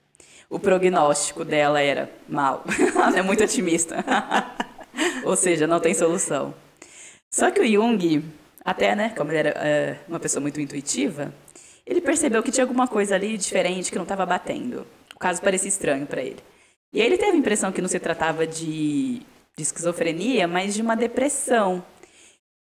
O 0.50 0.58
prognóstico 0.58 1.44
dela 1.44 1.80
era 1.80 2.10
mal. 2.28 2.64
ela 2.96 3.18
é 3.18 3.22
muito 3.22 3.44
otimista. 3.44 4.04
Ou 5.24 5.36
seja, 5.36 5.66
não 5.66 5.78
tem 5.78 5.94
solução. 5.94 6.54
Só 7.30 7.50
que 7.50 7.60
o 7.60 7.66
Jung, 7.66 8.24
até, 8.64 8.96
né, 8.96 9.12
como 9.16 9.30
ele 9.30 9.38
era 9.38 9.50
é, 9.50 9.98
uma 10.08 10.18
pessoa 10.18 10.40
muito 10.40 10.60
intuitiva, 10.60 11.32
ele 11.86 12.00
percebeu 12.00 12.42
que 12.42 12.50
tinha 12.50 12.64
alguma 12.64 12.88
coisa 12.88 13.14
ali 13.14 13.36
diferente 13.36 13.90
que 13.90 13.96
não 13.96 14.04
estava 14.04 14.26
batendo. 14.26 14.86
O 15.18 15.20
caso 15.20 15.42
parecia 15.42 15.68
estranho 15.68 16.06
para 16.06 16.22
ele. 16.22 16.38
E 16.92 17.00
aí 17.00 17.06
ele 17.08 17.18
teve 17.18 17.32
a 17.32 17.36
impressão 17.36 17.72
que 17.72 17.82
não 17.82 17.88
se 17.88 17.98
tratava 17.98 18.46
de, 18.46 19.18
de 19.56 19.62
esquizofrenia, 19.62 20.46
mas 20.46 20.74
de 20.74 20.80
uma 20.80 20.94
depressão. 20.94 21.84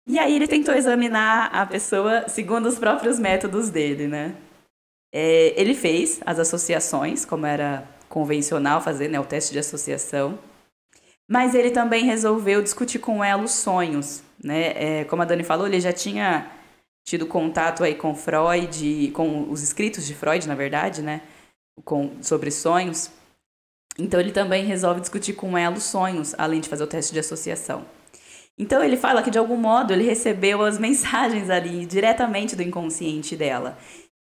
E 0.07 0.17
aí 0.17 0.35
ele 0.35 0.47
tentou 0.47 0.73
examinar 0.73 1.51
a 1.53 1.63
pessoa 1.67 2.27
segundo 2.27 2.65
os 2.65 2.79
próprios 2.79 3.19
métodos 3.19 3.69
dele, 3.69 4.07
né? 4.07 4.33
É, 5.13 5.53
ele 5.55 5.75
fez 5.75 6.21
as 6.25 6.39
associações, 6.39 7.23
como 7.23 7.45
era 7.45 7.87
convencional 8.09 8.81
fazer, 8.81 9.09
né, 9.09 9.19
o 9.19 9.25
teste 9.25 9.53
de 9.53 9.59
associação. 9.59 10.39
Mas 11.29 11.53
ele 11.53 11.69
também 11.69 12.05
resolveu 12.05 12.63
discutir 12.63 12.97
com 12.97 13.23
ela 13.23 13.43
os 13.43 13.51
sonhos, 13.51 14.23
né? 14.43 15.01
É, 15.01 15.03
como 15.03 15.21
a 15.21 15.25
Dani 15.25 15.43
falou, 15.43 15.67
ele 15.67 15.79
já 15.79 15.93
tinha 15.93 16.49
tido 17.05 17.27
contato 17.27 17.83
aí 17.83 17.93
com 17.93 18.15
Freud, 18.15 19.11
com 19.11 19.51
os 19.51 19.61
escritos 19.61 20.07
de 20.07 20.15
Freud, 20.15 20.47
na 20.47 20.55
verdade, 20.55 21.03
né? 21.03 21.21
Com, 21.83 22.11
sobre 22.21 22.51
sonhos. 22.51 23.09
Então 23.97 24.19
ele 24.19 24.31
também 24.31 24.65
resolve 24.65 25.01
discutir 25.01 25.33
com 25.33 25.57
ela 25.57 25.75
os 25.75 25.83
sonhos, 25.83 26.33
além 26.37 26.61
de 26.61 26.69
fazer 26.69 26.83
o 26.83 26.87
teste 26.87 27.13
de 27.13 27.19
associação. 27.19 27.85
Então 28.57 28.83
ele 28.83 28.97
fala 28.97 29.23
que 29.23 29.31
de 29.31 29.37
algum 29.37 29.57
modo 29.57 29.93
ele 29.93 30.03
recebeu 30.03 30.61
as 30.63 30.77
mensagens 30.79 31.49
ali 31.49 31.85
diretamente 31.85 32.55
do 32.55 32.63
inconsciente 32.63 33.35
dela. 33.35 33.77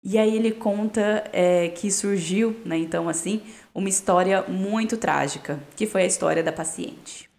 E 0.03 0.18
aí 0.18 0.36
ele 0.36 0.51
conta 0.51 1.29
é, 1.34 1.70
que 1.70 1.91
surgiu, 1.91 2.56
né, 2.63 2.77
então 2.77 3.10
assim, 3.10 3.41
uma 3.75 3.89
história 3.89 4.44
muito 4.44 4.96
trágica, 4.96 5.60
que 5.75 5.86
foi 5.86 6.03
a 6.03 6.06
história 6.06 6.41
da 6.41 6.53
paciente. 6.53 7.29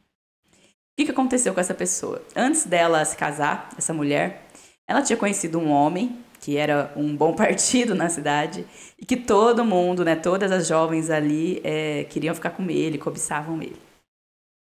O 0.55 0.97
que, 0.99 1.07
que 1.07 1.11
aconteceu 1.11 1.55
com 1.55 1.61
essa 1.61 1.73
pessoa? 1.73 2.23
Antes 2.37 2.67
dela 2.67 3.03
se 3.07 3.17
casar, 3.17 3.71
essa 3.79 3.95
mulher, 3.95 4.47
ela 4.87 5.01
tinha 5.01 5.17
conhecido 5.17 5.59
um 5.59 5.71
homem 5.71 6.19
que 6.41 6.57
era 6.57 6.93
um 6.97 7.15
bom 7.15 7.35
partido 7.37 7.95
na 7.95 8.09
cidade 8.09 8.67
e 8.99 9.05
que 9.05 9.17
todo 9.17 9.65
mundo, 9.65 10.05
né, 10.05 10.17
todas 10.17 10.51
as 10.51 10.67
jovens 10.67 11.11
ali 11.11 11.61
é, 11.63 12.05
queriam 12.05 12.35
ficar 12.35 12.51
com 12.51 12.69
ele, 12.71 12.99
cobiçavam 12.99 13.63
ele. 13.63 13.81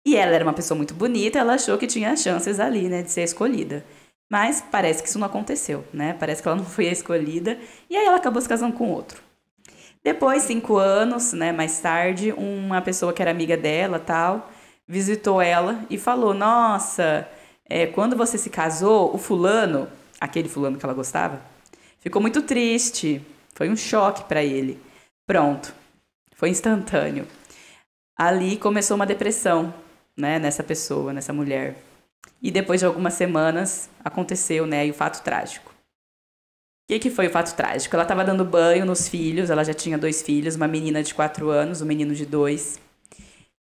E 0.06 0.16
ela 0.16 0.32
era 0.34 0.44
uma 0.44 0.54
pessoa 0.54 0.78
muito 0.78 0.94
bonita, 0.94 1.40
ela 1.40 1.56
achou 1.56 1.78
que 1.78 1.88
tinha 1.88 2.16
chances 2.16 2.60
ali, 2.60 2.88
né, 2.88 3.02
de 3.02 3.12
ser 3.12 3.24
escolhida. 3.24 3.84
Mas 4.32 4.64
parece 4.72 5.04
que 5.04 5.10
isso 5.10 5.20
não 5.20 5.28
aconteceu, 5.28 5.84
né? 5.94 6.16
Parece 6.20 6.42
que 6.42 6.48
ela 6.48 6.58
não 6.58 6.66
foi 6.66 6.88
a 6.88 6.92
escolhida. 6.92 7.58
E 7.90 7.96
aí 7.96 8.06
ela 8.06 8.18
acabou 8.18 8.42
se 8.42 8.50
casando 8.50 8.74
com 8.74 8.90
outro. 8.92 9.22
Depois, 10.04 10.44
cinco 10.44 10.78
anos, 10.78 11.34
né, 11.34 11.52
mais 11.52 11.80
tarde, 11.80 12.32
uma 12.32 12.82
pessoa 12.82 13.12
que 13.12 13.22
era 13.22 13.32
amiga 13.32 13.58
dela, 13.58 13.98
tal, 14.00 14.52
visitou 14.88 15.42
ela 15.42 15.80
e 15.90 15.98
falou: 15.98 16.34
Nossa, 16.34 17.28
é, 17.68 17.88
quando 17.88 18.16
você 18.16 18.38
se 18.38 18.50
casou, 18.50 19.14
o 19.14 19.18
fulano, 19.18 19.88
aquele 20.20 20.48
fulano 20.48 20.78
que 20.78 20.86
ela 20.86 20.94
gostava, 20.94 21.42
ficou 22.06 22.22
muito 22.22 22.44
triste. 22.44 23.20
Foi 23.56 23.68
um 23.68 23.76
choque 23.76 24.26
para 24.26 24.44
ele. 24.44 24.80
Pronto, 25.26 25.74
foi 26.36 26.50
instantâneo. 26.50 27.28
Ali 28.16 28.58
começou 28.58 28.96
uma 28.96 29.08
depressão, 29.08 29.74
né, 30.16 30.38
nessa 30.38 30.64
pessoa, 30.64 31.12
nessa 31.12 31.34
mulher. 31.34 31.76
E 32.42 32.52
depois 32.52 32.80
de 32.80 32.86
algumas 32.86 33.16
semanas 33.16 33.90
aconteceu, 34.04 34.68
né, 34.68 34.88
o 34.88 34.94
fato 34.94 35.24
trágico. 35.24 35.72
O 35.72 36.88
que, 36.88 37.00
que 37.00 37.10
foi 37.10 37.26
o 37.26 37.32
fato 37.32 37.56
trágico? 37.56 37.96
Ela 37.96 38.04
estava 38.04 38.24
dando 38.24 38.46
banho 38.46 38.86
nos 38.86 39.08
filhos, 39.08 39.50
ela 39.50 39.64
já 39.64 39.74
tinha 39.74 39.98
dois 39.98 40.22
filhos, 40.22 40.56
uma 40.56 40.68
menina 40.68 41.02
de 41.02 41.16
quatro 41.16 41.50
anos, 41.50 41.82
um 41.82 41.86
menino 41.86 42.14
de 42.14 42.26
dois. 42.26 42.80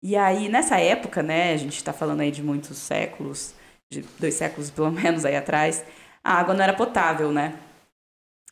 E 0.03 0.17
aí, 0.17 0.49
nessa 0.49 0.81
época, 0.81 1.23
né, 1.23 1.53
a 1.53 1.57
gente 1.57 1.77
está 1.77 1.93
falando 1.93 2.23
aí 2.23 2.33
de 2.33 2.43
muitos 2.43 2.77
séculos, 2.77 3.55
de 3.89 4.05
dois 4.19 4.35
séculos 4.35 4.69
pelo 4.69 4.91
menos 4.91 5.25
aí 5.25 5.37
atrás, 5.37 5.85
a 6.25 6.35
água 6.35 6.53
não 6.53 6.65
era 6.65 6.75
potável, 6.75 7.31
né? 7.31 7.57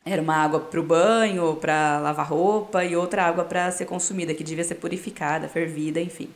Era 0.03 0.21
uma 0.21 0.35
água 0.35 0.59
para 0.59 0.79
o 0.79 0.83
banho, 0.83 1.55
para 1.57 1.99
lavar 1.99 2.27
roupa 2.27 2.83
e 2.83 2.95
outra 2.95 3.23
água 3.23 3.45
para 3.45 3.71
ser 3.71 3.85
consumida, 3.85 4.33
que 4.33 4.43
devia 4.43 4.63
ser 4.63 4.75
purificada, 4.75 5.47
fervida, 5.47 6.01
enfim. 6.01 6.29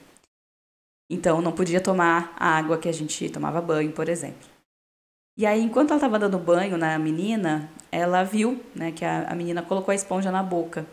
Então 1.10 1.41
não 1.41 1.51
podia 1.51 1.81
tomar 1.81 2.34
a 2.38 2.57
água 2.57 2.77
que 2.77 2.89
a 2.89 2.91
gente 2.91 3.29
tomava 3.29 3.62
banho, 3.62 3.91
por 3.91 4.07
exemplo. 4.07 4.48
E 5.38 5.45
aí, 5.45 5.62
enquanto 5.62 5.89
ela 5.89 5.98
estava 5.98 6.17
dando 6.17 6.39
banho 6.39 6.77
na 6.77 6.98
menina, 6.98 7.69
ela 7.91 8.24
viu 8.24 8.63
né, 8.74 8.91
que 8.91 9.03
a, 9.03 9.27
a 9.27 9.36
menina 9.36 9.62
colocou 9.62 9.91
a 9.91 9.95
esponja 9.95 10.31
na 10.31 10.41
boca. 10.41 10.86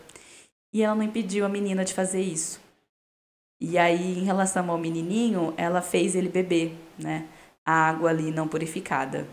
E 0.73 0.83
ela 0.83 0.95
não 0.95 1.03
impediu 1.03 1.45
a 1.45 1.49
menina 1.49 1.85
de 1.85 1.93
fazer 1.93 2.21
isso. 2.21 2.59
E 3.61 3.77
aí, 3.77 4.19
em 4.19 4.25
relação 4.25 4.69
ao 4.69 4.77
menininho, 4.77 5.53
ela 5.55 5.81
fez 5.81 6.15
ele 6.15 6.27
beber, 6.27 6.75
né? 6.99 7.25
A 7.65 7.87
água 7.87 8.09
ali 8.09 8.31
não 8.31 8.47
purificada. 8.47 9.25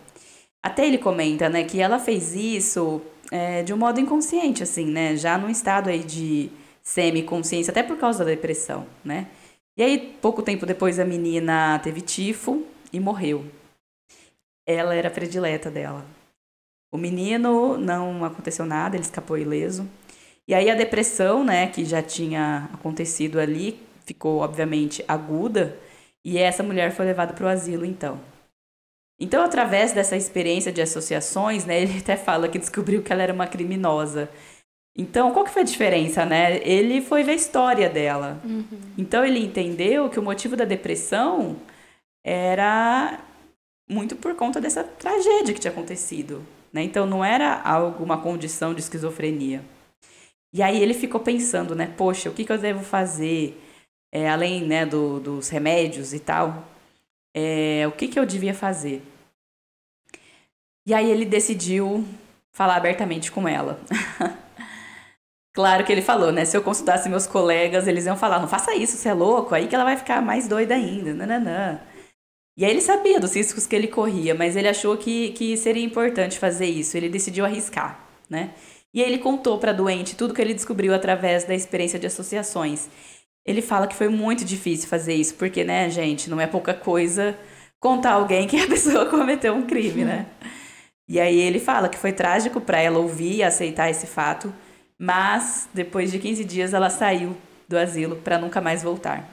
Até 0.62 0.86
ele 0.86 0.98
comenta, 0.98 1.48
né, 1.48 1.64
que 1.64 1.80
ela 1.80 1.98
fez 1.98 2.34
isso 2.36 3.02
é, 3.30 3.62
de 3.62 3.72
um 3.72 3.76
modo 3.76 4.00
inconsciente, 4.00 4.62
assim, 4.62 4.86
né? 4.86 5.16
Já 5.16 5.38
num 5.38 5.48
estado 5.48 5.88
aí 5.88 6.02
de 6.02 6.50
semi-consciência, 6.82 7.70
até 7.70 7.82
por 7.82 7.98
causa 7.98 8.20
da 8.20 8.30
depressão, 8.30 8.86
né? 9.04 9.28
E 9.76 9.82
aí, 9.82 10.16
pouco 10.20 10.42
tempo 10.42 10.66
depois, 10.66 10.98
a 10.98 11.04
menina 11.04 11.78
teve 11.78 12.00
tifo 12.00 12.64
e 12.92 12.98
morreu. 13.00 13.46
Ela 14.66 14.94
era 14.94 15.10
predileta 15.10 15.70
dela. 15.70 16.04
O 16.92 16.98
menino 16.98 17.78
não 17.78 18.24
aconteceu 18.24 18.66
nada, 18.66 18.96
ele 18.96 19.04
escapou 19.04 19.38
ileso. 19.38 19.88
E 20.46 20.54
aí 20.54 20.68
a 20.68 20.74
depressão, 20.74 21.44
né, 21.44 21.68
que 21.68 21.84
já 21.84 22.02
tinha 22.02 22.68
acontecido 22.74 23.38
ali, 23.38 23.80
ficou 24.04 24.40
obviamente 24.40 25.04
aguda, 25.06 25.78
e 26.24 26.36
essa 26.36 26.62
mulher 26.62 26.90
foi 26.90 27.06
levada 27.06 27.32
para 27.32 27.46
o 27.46 27.48
asilo 27.48 27.84
então. 27.84 28.20
Então, 29.20 29.44
através 29.44 29.92
dessa 29.92 30.16
experiência 30.16 30.72
de 30.72 30.80
associações, 30.80 31.66
né, 31.66 31.78
ele 31.82 31.98
até 31.98 32.16
fala 32.16 32.48
que 32.48 32.58
descobriu 32.58 33.02
que 33.02 33.12
ela 33.12 33.22
era 33.22 33.32
uma 33.32 33.46
criminosa. 33.46 34.30
Então, 34.96 35.30
qual 35.32 35.44
que 35.44 35.52
foi 35.52 35.62
a 35.62 35.64
diferença, 35.64 36.24
né? 36.26 36.58
Ele 36.66 37.00
foi 37.00 37.22
ver 37.22 37.32
a 37.32 37.36
história 37.36 37.88
dela. 37.88 38.40
Uhum. 38.44 38.64
Então, 38.98 39.24
ele 39.24 39.38
entendeu 39.38 40.08
que 40.08 40.18
o 40.18 40.22
motivo 40.22 40.56
da 40.56 40.64
depressão 40.64 41.56
era 42.24 43.20
muito 43.88 44.16
por 44.16 44.34
conta 44.34 44.60
dessa 44.60 44.82
tragédia 44.82 45.54
que 45.54 45.60
tinha 45.60 45.70
acontecido. 45.70 46.44
Né? 46.72 46.82
Então, 46.82 47.06
não 47.06 47.24
era 47.24 47.60
alguma 47.62 48.20
condição 48.20 48.74
de 48.74 48.80
esquizofrenia. 48.80 49.64
E 50.52 50.62
aí 50.62 50.82
ele 50.82 50.94
ficou 50.94 51.20
pensando, 51.20 51.76
né? 51.76 51.92
Poxa, 51.96 52.28
o 52.28 52.34
que, 52.34 52.44
que 52.44 52.52
eu 52.52 52.58
devo 52.58 52.82
fazer? 52.82 53.60
É, 54.12 54.28
além 54.28 54.66
né, 54.66 54.84
do, 54.84 55.20
dos 55.20 55.48
remédios 55.48 56.12
e 56.12 56.18
tal, 56.18 56.64
é, 57.34 57.84
o 57.86 57.92
que, 57.92 58.08
que 58.08 58.18
eu 58.18 58.26
devia 58.26 58.54
fazer? 58.54 59.02
E 60.86 60.94
aí 60.94 61.10
ele 61.10 61.24
decidiu 61.24 62.04
falar 62.52 62.76
abertamente 62.76 63.30
com 63.30 63.46
ela. 63.46 63.80
Claro 65.52 65.84
que 65.84 65.90
ele 65.90 66.02
falou, 66.02 66.30
né? 66.30 66.44
Se 66.44 66.56
eu 66.56 66.62
consultasse 66.62 67.08
meus 67.08 67.26
colegas, 67.26 67.88
eles 67.88 68.06
iam 68.06 68.16
falar: 68.16 68.38
não 68.38 68.48
faça 68.48 68.74
isso, 68.74 68.96
você 68.96 69.08
é 69.08 69.12
louco, 69.14 69.54
aí 69.54 69.66
que 69.66 69.74
ela 69.74 69.84
vai 69.84 69.96
ficar 69.96 70.22
mais 70.22 70.46
doida 70.46 70.74
ainda. 70.74 71.12
Nananã. 71.12 71.80
E 72.56 72.64
aí 72.64 72.70
ele 72.70 72.80
sabia 72.80 73.18
dos 73.18 73.34
riscos 73.34 73.66
que 73.66 73.74
ele 73.74 73.88
corria, 73.88 74.34
mas 74.34 74.54
ele 74.54 74.68
achou 74.68 74.96
que, 74.96 75.30
que 75.32 75.56
seria 75.56 75.84
importante 75.84 76.38
fazer 76.38 76.66
isso. 76.66 76.96
Ele 76.96 77.08
decidiu 77.08 77.44
arriscar, 77.44 77.98
né? 78.28 78.54
E 78.92 79.00
ele 79.00 79.18
contou 79.18 79.58
para 79.58 79.70
a 79.70 79.74
doente 79.74 80.16
tudo 80.16 80.34
que 80.34 80.42
ele 80.42 80.54
descobriu 80.54 80.94
através 80.94 81.44
da 81.44 81.54
experiência 81.54 81.98
de 81.98 82.06
associações. 82.06 82.88
Ele 83.44 83.62
fala 83.62 83.86
que 83.86 83.96
foi 83.96 84.08
muito 84.08 84.44
difícil 84.44 84.88
fazer 84.88 85.14
isso, 85.14 85.34
porque, 85.34 85.64
né, 85.64 85.88
gente, 85.90 86.28
não 86.28 86.40
é 86.40 86.46
pouca 86.46 86.74
coisa 86.74 87.36
contar 87.78 88.12
alguém 88.12 88.46
que 88.46 88.60
a 88.60 88.66
pessoa 88.66 89.06
cometeu 89.10 89.54
um 89.54 89.66
crime, 89.66 90.04
né? 90.04 90.26
E 91.08 91.18
aí 91.18 91.40
ele 91.40 91.58
fala 91.58 91.88
que 91.88 91.98
foi 91.98 92.12
trágico 92.12 92.60
para 92.60 92.80
ela 92.80 92.98
ouvir 92.98 93.36
e 93.36 93.42
aceitar 93.42 93.90
esse 93.90 94.06
fato 94.06 94.52
mas 95.02 95.66
depois 95.72 96.12
de 96.12 96.18
15 96.18 96.44
dias 96.44 96.74
ela 96.74 96.90
saiu 96.90 97.34
do 97.66 97.78
asilo 97.78 98.16
para 98.16 98.36
nunca 98.36 98.60
mais 98.60 98.82
voltar. 98.82 99.26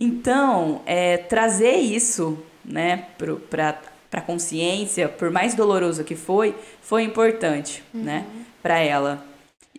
Então, 0.00 0.80
é, 0.86 1.18
trazer 1.18 1.74
isso 1.74 2.42
né, 2.64 3.08
para 3.50 3.78
a 4.10 4.20
consciência, 4.22 5.06
por 5.06 5.30
mais 5.30 5.54
doloroso 5.54 6.02
que 6.02 6.16
foi, 6.16 6.56
foi 6.80 7.02
importante 7.02 7.84
uhum. 7.92 8.02
né, 8.02 8.26
para 8.62 8.78
ela. 8.78 9.22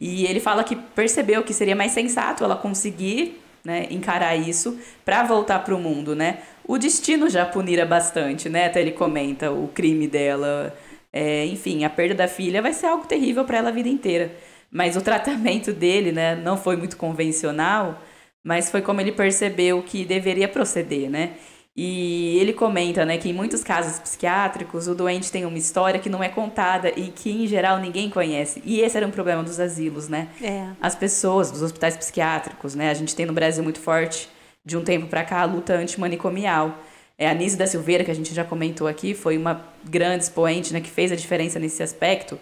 E 0.06 0.26
ele 0.26 0.42
fala 0.42 0.66
que 0.66 0.76
percebeu 0.76 1.44
que 1.44 1.54
seria 1.54 1.78
mais 1.78 1.94
sensato 1.94 2.44
ela 2.44 2.58
conseguir 2.58 3.42
né, 3.64 3.88
encarar 3.90 4.36
isso 4.36 4.78
para 5.06 5.24
voltar 5.24 5.60
para 5.60 5.74
o 5.74 5.80
mundo, 5.80 6.14
né? 6.14 6.40
O 6.68 6.78
destino 6.78 7.30
já 7.30 7.46
punira 7.46 7.86
bastante, 7.86 8.50
né? 8.50 8.66
Até 8.66 8.82
ele 8.82 8.92
comenta 8.92 9.50
o 9.50 9.70
crime 9.70 10.06
dela, 10.06 10.78
é, 11.14 11.46
enfim, 11.46 11.86
a 11.86 11.90
perda 11.90 12.16
da 12.16 12.28
filha 12.28 12.62
vai 12.62 12.74
ser 12.74 12.88
algo 12.88 13.08
terrível 13.08 13.46
para 13.46 13.60
ela 13.60 13.70
a 13.70 13.72
vida 13.72 13.88
inteira. 13.88 14.36
Mas 14.70 14.98
o 14.98 15.02
tratamento 15.02 15.72
dele, 15.72 16.12
né, 16.12 16.36
não 16.36 16.58
foi 16.58 16.76
muito 16.76 16.98
convencional, 16.98 18.04
mas 18.44 18.70
foi 18.70 18.82
como 18.82 19.00
ele 19.00 19.14
percebeu 19.14 19.82
que 19.84 20.04
deveria 20.04 20.50
proceder, 20.50 21.10
né? 21.10 21.36
E 21.76 22.38
ele 22.38 22.54
comenta, 22.54 23.04
né, 23.04 23.18
que 23.18 23.30
em 23.30 23.34
muitos 23.34 23.64
casos 23.64 24.00
psiquiátricos 24.00 24.88
o 24.88 24.94
doente 24.94 25.32
tem 25.32 25.44
uma 25.44 25.58
história 25.58 26.00
que 26.00 26.08
não 26.08 26.24
é 26.24 26.30
contada 26.30 26.92
e 26.96 27.10
que 27.10 27.32
em 27.32 27.48
geral 27.48 27.80
ninguém 27.80 28.12
conhece. 28.12 28.62
E 28.64 28.80
esse 28.82 28.96
era 28.96 29.08
um 29.08 29.12
problema 29.12 29.42
dos 29.42 29.60
asilos, 29.60 30.08
né? 30.08 30.28
É. 30.40 30.68
As 30.80 30.94
pessoas 30.94 31.50
dos 31.50 31.64
hospitais 31.64 31.98
psiquiátricos, 31.98 32.76
né? 32.76 32.92
A 32.92 32.94
gente 32.94 33.16
tem 33.16 33.26
no 33.26 33.34
Brasil 33.34 33.64
muito 33.64 33.80
forte 33.80 34.30
de 34.64 34.78
um 34.78 34.84
tempo 34.84 35.08
para 35.08 35.24
cá 35.24 35.42
a 35.42 35.46
luta 35.46 35.74
antimanicomial. 35.74 36.78
É, 37.18 37.28
a 37.28 37.34
Nise 37.34 37.58
da 37.58 37.66
Silveira, 37.66 38.04
que 38.04 38.12
a 38.12 38.16
gente 38.16 38.34
já 38.34 38.44
comentou 38.44 38.88
aqui, 38.88 39.16
foi 39.16 39.38
uma 39.38 39.66
grande 39.84 40.26
expoente 40.26 40.74
né, 40.74 40.82
que 40.82 40.90
fez 40.90 41.12
a 41.12 41.16
diferença 41.16 41.60
nesse 41.60 41.82
aspecto, 41.82 42.40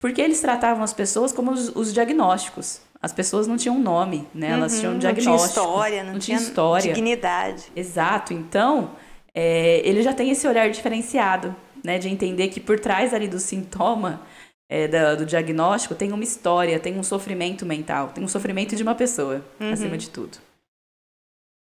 porque 0.00 0.20
eles 0.20 0.40
tratavam 0.40 0.82
as 0.82 0.92
pessoas 0.92 1.32
como 1.32 1.50
os, 1.50 1.74
os 1.74 1.92
diagnósticos. 1.92 2.80
As 3.00 3.12
pessoas 3.12 3.46
não 3.46 3.56
tinham 3.56 3.78
nome, 3.78 4.26
né? 4.34 4.50
Elas 4.50 4.74
uhum, 4.74 4.80
tinham 4.80 4.94
um 4.94 4.98
diagnóstico. 4.98 5.30
Não 5.30 5.38
tinha 5.38 5.46
história, 5.46 6.04
não, 6.04 6.12
não 6.14 6.18
tinha, 6.18 6.38
tinha 6.38 6.48
história. 6.48 6.92
dignidade. 6.92 7.64
Exato. 7.74 8.32
Então, 8.32 8.92
é, 9.34 9.80
ele 9.84 10.02
já 10.02 10.12
tem 10.12 10.30
esse 10.30 10.46
olhar 10.48 10.70
diferenciado, 10.70 11.54
né? 11.84 11.98
De 11.98 12.08
entender 12.08 12.48
que 12.48 12.60
por 12.60 12.80
trás 12.80 13.12
ali 13.12 13.28
do 13.28 13.38
sintoma, 13.38 14.22
é, 14.68 14.88
do, 14.88 15.18
do, 15.18 15.26
diagnóstico, 15.26 15.94
tem 15.94 16.12
uma 16.12 16.24
história, 16.24 16.78
tem 16.80 16.98
um 16.98 17.02
sofrimento 17.02 17.64
mental, 17.64 18.08
tem 18.08 18.24
um 18.24 18.28
sofrimento 18.28 18.74
de 18.74 18.82
uma 18.82 18.94
pessoa, 18.94 19.44
uhum. 19.60 19.72
acima 19.72 19.96
de 19.96 20.10
tudo. 20.10 20.38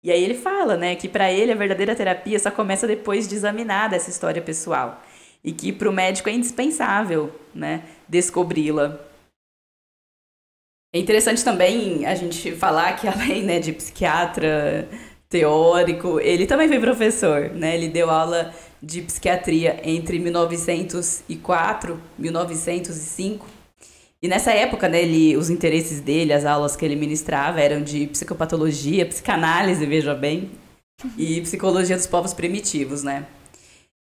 E 0.03 0.11
aí 0.11 0.23
ele 0.23 0.35
fala, 0.35 0.77
né, 0.77 0.95
que 0.95 1.09
para 1.09 1.31
ele 1.31 1.51
a 1.51 1.55
verdadeira 1.55 1.95
terapia 1.95 2.39
só 2.39 2.49
começa 2.49 2.87
depois 2.87 3.27
de 3.27 3.35
examinar 3.35 3.91
essa 3.93 4.09
história 4.09 4.41
pessoal 4.41 5.01
e 5.43 5.51
que 5.51 5.71
para 5.71 5.89
o 5.89 5.93
médico 5.93 6.29
é 6.29 6.33
indispensável, 6.33 7.33
né, 7.53 7.83
descobri-la. 8.07 8.99
É 10.93 11.00
interessante 11.00 11.43
também 11.43 12.06
a 12.06 12.15
gente 12.15 12.52
falar 12.54 12.93
que 12.93 13.08
além 13.10 13.43
né, 13.43 13.60
de 13.60 13.73
psiquiatra 13.73 14.88
teórico, 15.30 16.19
ele 16.19 16.45
também 16.45 16.67
foi 16.67 16.80
professor, 16.80 17.50
né? 17.50 17.76
Ele 17.76 17.89
deu 17.89 18.10
aula 18.10 18.54
de 18.82 19.02
psiquiatria 19.02 19.82
entre 19.84 20.19
1904 20.19 22.02
e 22.17 22.21
1905 22.21 23.45
E 24.21 24.28
nessa 24.28 24.52
época, 24.52 24.88
né, 24.88 25.02
ele, 25.02 25.36
os 25.36 25.50
interesses 25.50 26.00
dele, 26.00 26.32
as 26.34 26.45
aulas 26.45 26.76
que 26.76 26.86
ele 26.86 26.95
ministrava 26.95 27.60
eram 27.60 27.82
de 27.84 28.08
psicopatologia, 28.08 29.06
psicanálise, 29.06 29.86
veja 29.86 30.15
bem, 30.15 30.52
e 31.17 31.41
psicologia 31.41 31.95
dos 31.95 32.08
povos 32.08 32.34
primitivos, 32.34 33.04
né? 33.04 33.26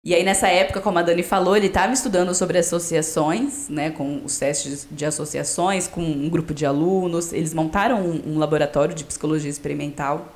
E 0.05 0.15
aí, 0.15 0.25
nessa 0.25 0.49
época, 0.49 0.81
como 0.81 0.99
a 0.99 1.03
Dani 1.03 1.23
falou, 1.23 1.57
ele 1.57 1.69
estava 1.69 1.93
estudando 1.93 2.35
sobre 2.35 2.59
associações, 2.59 3.69
né, 3.69 3.91
com 3.91 4.25
os 4.25 4.37
testes 4.37 4.87
de 4.91 5.05
associações, 5.05 5.87
com 5.87 6.03
um 6.03 6.29
grupo 6.29 6.53
de 6.53 6.67
alunos. 6.67 7.33
Eles 7.33 7.55
montaram 7.55 8.01
um, 8.01 8.33
um 8.35 8.39
laboratório 8.39 8.97
de 8.97 9.05
psicologia 9.05 9.51
experimental. 9.51 10.33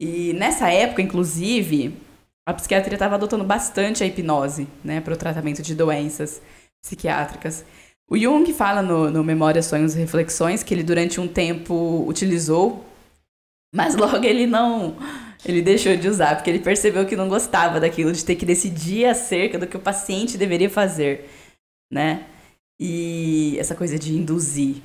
E 0.00 0.32
nessa 0.32 0.70
época, 0.70 1.02
inclusive, 1.02 1.94
a 2.46 2.54
psiquiatria 2.54 2.94
estava 2.94 3.16
adotando 3.16 3.44
bastante 3.44 4.02
a 4.02 4.06
hipnose, 4.06 4.66
né, 4.82 4.98
para 5.00 5.12
o 5.12 5.16
tratamento 5.16 5.60
de 5.60 5.74
doenças 5.74 6.40
psiquiátricas. 6.82 7.66
O 8.08 8.16
Jung 8.16 8.50
fala 8.54 8.80
no, 8.80 9.10
no 9.10 9.22
Memórias, 9.22 9.66
Sonhos 9.66 9.94
e 9.94 9.98
Reflexões 9.98 10.62
que 10.62 10.72
ele 10.72 10.82
durante 10.82 11.20
um 11.20 11.28
tempo 11.28 12.04
utilizou, 12.06 12.82
mas 13.74 13.94
logo 13.94 14.24
ele 14.24 14.46
não 14.46 14.96
ele 15.44 15.60
deixou 15.60 15.96
de 15.96 16.08
usar 16.08 16.36
porque 16.36 16.50
ele 16.50 16.58
percebeu 16.58 17.04
que 17.06 17.16
não 17.16 17.28
gostava 17.28 17.78
daquilo 17.78 18.12
de 18.12 18.24
ter 18.24 18.34
que 18.34 18.46
decidir 18.46 19.04
acerca 19.04 19.58
do 19.58 19.66
que 19.66 19.76
o 19.76 19.80
paciente 19.80 20.38
deveria 20.38 20.70
fazer, 20.70 21.28
né? 21.92 22.24
E 22.80 23.56
essa 23.58 23.74
coisa 23.74 23.98
de 23.98 24.12
induzir. 24.12 24.76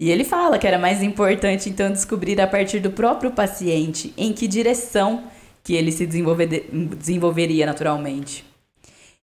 E 0.00 0.10
ele 0.10 0.24
fala 0.24 0.58
que 0.58 0.66
era 0.66 0.78
mais 0.78 1.02
importante 1.02 1.68
então 1.68 1.90
descobrir 1.90 2.40
a 2.40 2.46
partir 2.46 2.80
do 2.80 2.90
próprio 2.90 3.30
paciente 3.30 4.12
em 4.16 4.32
que 4.32 4.48
direção 4.48 5.24
que 5.62 5.74
ele 5.74 5.90
se 5.92 6.06
desenvolver, 6.06 6.68
desenvolveria 6.96 7.66
naturalmente. 7.66 8.44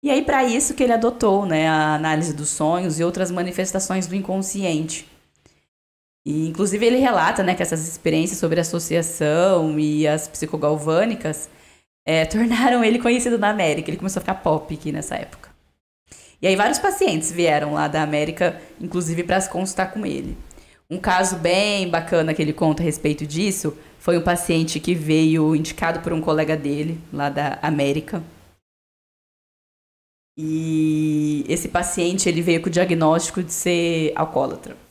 E 0.02 0.10
aí 0.10 0.24
para 0.24 0.44
isso 0.46 0.74
que 0.74 0.84
ele 0.84 0.94
adotou, 0.94 1.46
né, 1.46 1.68
a 1.68 1.96
análise 1.96 2.34
dos 2.34 2.50
sonhos 2.50 3.00
e 3.00 3.04
outras 3.04 3.30
manifestações 3.30 4.08
do 4.08 4.16
inconsciente. 4.16 5.06
E, 6.30 6.48
inclusive, 6.48 6.86
ele 6.86 6.98
relata 6.98 7.42
né, 7.42 7.56
que 7.56 7.64
essas 7.64 7.88
experiências 7.88 8.38
sobre 8.38 8.60
associação 8.60 9.80
e 9.80 10.08
as 10.08 10.28
psicogalvânicas 10.28 11.50
é, 12.06 12.24
tornaram 12.30 12.84
ele 12.84 13.00
conhecido 13.00 13.40
na 13.40 13.50
América. 13.50 13.90
Ele 13.90 13.98
começou 13.98 14.20
a 14.20 14.22
ficar 14.22 14.36
pop 14.36 14.72
aqui 14.72 14.92
nessa 14.92 15.16
época. 15.16 15.50
E 16.40 16.46
aí, 16.46 16.56
vários 16.56 16.78
pacientes 16.78 17.32
vieram 17.32 17.74
lá 17.74 17.88
da 17.88 18.04
América, 18.04 18.62
inclusive, 18.80 19.24
para 19.24 19.42
se 19.42 19.50
consultar 19.50 19.92
com 19.92 20.06
ele. 20.06 20.38
Um 20.88 21.00
caso 21.00 21.36
bem 21.36 21.90
bacana 21.90 22.32
que 22.32 22.44
ele 22.44 22.54
conta 22.54 22.84
a 22.84 22.86
respeito 22.86 23.26
disso 23.26 23.76
foi 23.98 24.16
um 24.16 24.22
paciente 24.22 24.80
que 24.80 24.94
veio 24.94 25.56
indicado 25.56 26.00
por 26.02 26.14
um 26.14 26.22
colega 26.22 26.56
dele, 26.56 27.02
lá 27.12 27.32
da 27.32 27.58
América. 27.60 28.22
E 30.38 31.44
esse 31.50 31.68
paciente 31.68 32.30
ele 32.30 32.44
veio 32.44 32.62
com 32.62 32.68
o 32.68 32.72
diagnóstico 32.72 33.42
de 33.42 33.52
ser 33.52 34.14
alcoólatra. 34.16 34.89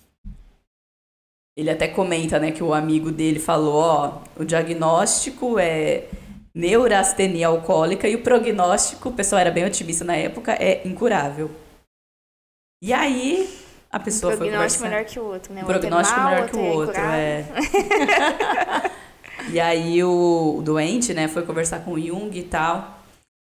Ele 1.59 1.71
até 1.71 1.89
comenta, 1.89 2.39
né, 2.39 2.53
que 2.53 2.63
o 2.63 2.73
amigo 2.73 3.11
dele 3.11 3.41
falou, 3.41 3.75
ó, 3.75 4.19
o 4.37 4.45
diagnóstico 4.45 5.59
é 5.59 6.05
neurastenia 6.55 7.49
alcoólica 7.49 8.09
e 8.09 8.15
o 8.15 8.23
prognóstico, 8.23 9.09
o 9.09 9.13
pessoal 9.13 9.41
era 9.41 9.51
bem 9.51 9.65
otimista 9.65 10.05
na 10.05 10.15
época, 10.15 10.53
é 10.53 10.87
incurável. 10.87 11.51
E 12.81 12.93
aí 12.93 13.53
a 13.91 13.99
pessoa 13.99 14.35
um 14.35 14.37
foi 14.37 14.47
prognóstico 14.47 14.85
melhor 14.85 15.05
que 15.05 15.19
o 15.19 15.25
outro, 15.25 15.53
né? 15.53 15.63
Um 15.65 15.67
prognóstico 15.67 16.21
mal, 16.21 16.31
melhor 16.31 16.49
que 16.49 16.57
o 16.57 16.65
outro, 16.65 17.01
é. 17.01 17.45
e 19.51 19.59
aí 19.59 20.05
o, 20.05 20.59
o 20.59 20.63
doente, 20.63 21.13
né, 21.13 21.27
foi 21.27 21.45
conversar 21.45 21.81
com 21.81 21.95
o 21.95 22.01
Jung 22.01 22.39
e 22.39 22.45
tal. 22.45 23.01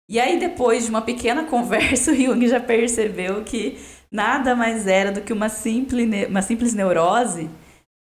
E 0.10 0.20
aí 0.20 0.40
depois 0.40 0.86
de 0.86 0.90
uma 0.90 1.04
pequena 1.04 1.44
conversa, 1.50 2.12
o 2.12 2.16
Jung 2.16 2.48
já 2.48 2.60
percebeu 2.60 3.44
que 3.44 3.78
nada 4.12 4.56
mais 4.56 4.88
era 4.88 5.12
do 5.12 5.22
que 5.22 5.32
uma 5.32 5.48
simples, 5.48 6.28
uma 6.28 6.42
simples 6.42 6.74
neurose 6.74 7.48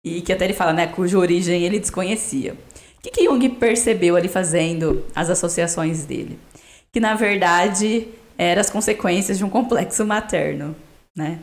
e 0.05 0.21
que 0.21 0.33
até 0.33 0.45
ele 0.45 0.55
fala, 0.55 0.73
né, 0.73 0.87
cuja 0.87 1.19
origem 1.19 1.63
ele 1.63 1.79
desconhecia. 1.79 2.55
O 2.99 3.03
que, 3.03 3.11
que 3.11 3.25
Jung 3.25 3.49
percebeu 3.51 4.17
ali 4.17 4.29
fazendo 4.29 5.05
as 5.15 5.31
associações 5.31 6.05
dele? 6.05 6.39
Que 6.93 7.01
na 7.01 7.15
verdade 7.15 8.09
eram 8.37 8.61
as 8.61 8.71
consequências 8.71 9.39
de 9.39 9.45
um 9.45 9.51
complexo 9.51 10.05
materno, 10.05 10.75
né? 11.17 11.41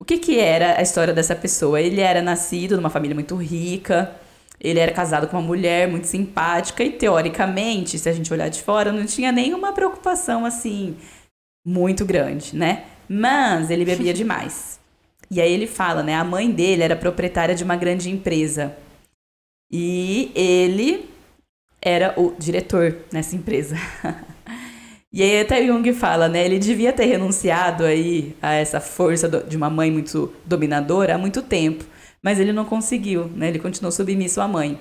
O 0.00 0.04
que, 0.04 0.16
que 0.16 0.38
era 0.38 0.78
a 0.78 0.82
história 0.82 1.12
dessa 1.12 1.36
pessoa? 1.36 1.80
Ele 1.80 2.00
era 2.00 2.22
nascido 2.22 2.74
numa 2.74 2.88
família 2.88 3.14
muito 3.14 3.36
rica, 3.36 4.10
ele 4.58 4.78
era 4.78 4.92
casado 4.92 5.28
com 5.28 5.36
uma 5.36 5.46
mulher 5.46 5.88
muito 5.88 6.06
simpática 6.06 6.82
e, 6.82 6.90
teoricamente, 6.90 7.98
se 7.98 8.08
a 8.08 8.12
gente 8.12 8.32
olhar 8.32 8.48
de 8.48 8.62
fora, 8.62 8.92
não 8.92 9.04
tinha 9.04 9.30
nenhuma 9.30 9.72
preocupação 9.72 10.46
assim 10.46 10.96
muito 11.64 12.06
grande, 12.06 12.56
né? 12.56 12.84
Mas 13.06 13.70
ele 13.70 13.84
bebia 13.84 14.12
demais. 14.14 14.79
E 15.30 15.40
aí 15.40 15.52
ele 15.52 15.66
fala, 15.66 16.02
né? 16.02 16.14
A 16.14 16.24
mãe 16.24 16.50
dele 16.50 16.82
era 16.82 16.96
proprietária 16.96 17.54
de 17.54 17.62
uma 17.62 17.76
grande 17.76 18.10
empresa. 18.10 18.76
E 19.70 20.32
ele 20.34 21.08
era 21.80 22.12
o 22.20 22.34
diretor 22.36 22.96
nessa 23.12 23.36
empresa. 23.36 23.76
e 25.12 25.22
aí 25.22 25.40
até 25.40 25.64
Jung 25.64 25.92
fala, 25.92 26.28
né? 26.28 26.44
Ele 26.44 26.58
devia 26.58 26.92
ter 26.92 27.04
renunciado 27.04 27.84
aí 27.84 28.34
a 28.42 28.54
essa 28.54 28.80
força 28.80 29.28
de 29.28 29.56
uma 29.56 29.70
mãe 29.70 29.90
muito 29.90 30.32
dominadora 30.44 31.14
há 31.14 31.18
muito 31.18 31.42
tempo. 31.42 31.84
Mas 32.20 32.40
ele 32.40 32.52
não 32.52 32.64
conseguiu, 32.64 33.28
né? 33.28 33.48
Ele 33.48 33.60
continuou 33.60 33.92
submisso 33.92 34.40
à 34.40 34.48
mãe. 34.48 34.80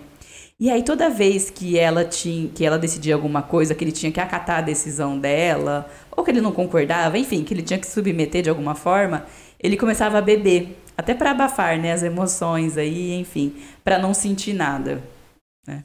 E 0.60 0.70
aí 0.70 0.84
toda 0.84 1.10
vez 1.10 1.50
que 1.50 1.80
ela 1.80 2.04
tinha, 2.04 2.50
que 2.50 2.66
ela 2.66 2.78
decidia 2.78 3.16
alguma 3.16 3.42
coisa, 3.42 3.74
que 3.74 3.82
ele 3.82 3.94
tinha 3.94 4.12
que 4.12 4.20
acatar 4.20 4.58
a 4.58 4.62
decisão 4.62 5.18
dela, 5.18 5.90
ou 6.12 6.22
que 6.22 6.32
ele 6.32 6.42
não 6.42 6.52
concordava, 6.52 7.18
enfim, 7.18 7.46
que 7.46 7.54
ele 7.54 7.62
tinha 7.62 7.80
que 7.80 7.88
submeter 7.88 8.42
de 8.42 8.50
alguma 8.50 8.76
forma, 8.76 9.26
ele 9.60 9.76
começava 9.76 10.18
a 10.18 10.22
beber, 10.22 10.78
até 10.98 11.14
para 11.14 11.32
abafar, 11.32 11.78
né, 11.80 11.92
as 11.92 12.04
emoções 12.04 12.78
aí, 12.78 13.14
enfim, 13.14 13.56
para 13.84 13.98
não 13.98 14.14
sentir 14.14 14.54
nada. 14.54 15.04
Né? 15.68 15.84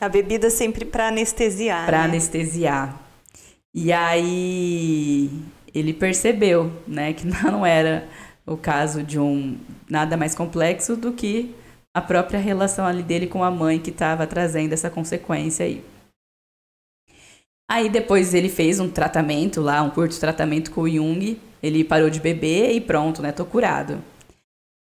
A 0.00 0.08
bebida 0.08 0.50
sempre 0.50 0.84
para 0.84 1.08
anestesiar. 1.08 1.86
Para 1.86 1.98
né? 1.98 2.04
anestesiar. 2.04 3.00
E 3.74 3.92
aí 3.92 5.30
ele 5.74 5.92
percebeu, 5.92 6.72
né, 6.86 7.12
que 7.12 7.26
não 7.42 7.64
era 7.64 8.08
o 8.46 8.56
caso 8.56 9.02
de 9.02 9.18
um 9.18 9.58
nada 9.88 10.16
mais 10.16 10.34
complexo 10.34 10.96
do 10.96 11.12
que 11.12 11.54
a 11.94 12.00
própria 12.00 12.40
relação 12.40 12.86
ali 12.86 13.02
dele 13.02 13.26
com 13.26 13.44
a 13.44 13.50
mãe 13.50 13.78
que 13.78 13.90
estava 13.90 14.26
trazendo 14.26 14.72
essa 14.72 14.90
consequência 14.90 15.66
aí. 15.66 15.84
Aí 17.70 17.88
depois 17.88 18.34
ele 18.34 18.48
fez 18.48 18.80
um 18.80 18.88
tratamento 18.90 19.60
lá, 19.60 19.82
um 19.82 19.90
curto 19.90 20.18
tratamento 20.18 20.70
com 20.70 20.82
o 20.82 20.90
Jung, 20.90 21.38
ele 21.62 21.84
parou 21.84 22.10
de 22.10 22.20
beber 22.20 22.72
e 22.72 22.80
pronto, 22.80 23.22
né? 23.22 23.32
Tô 23.32 23.44
curado. 23.44 24.02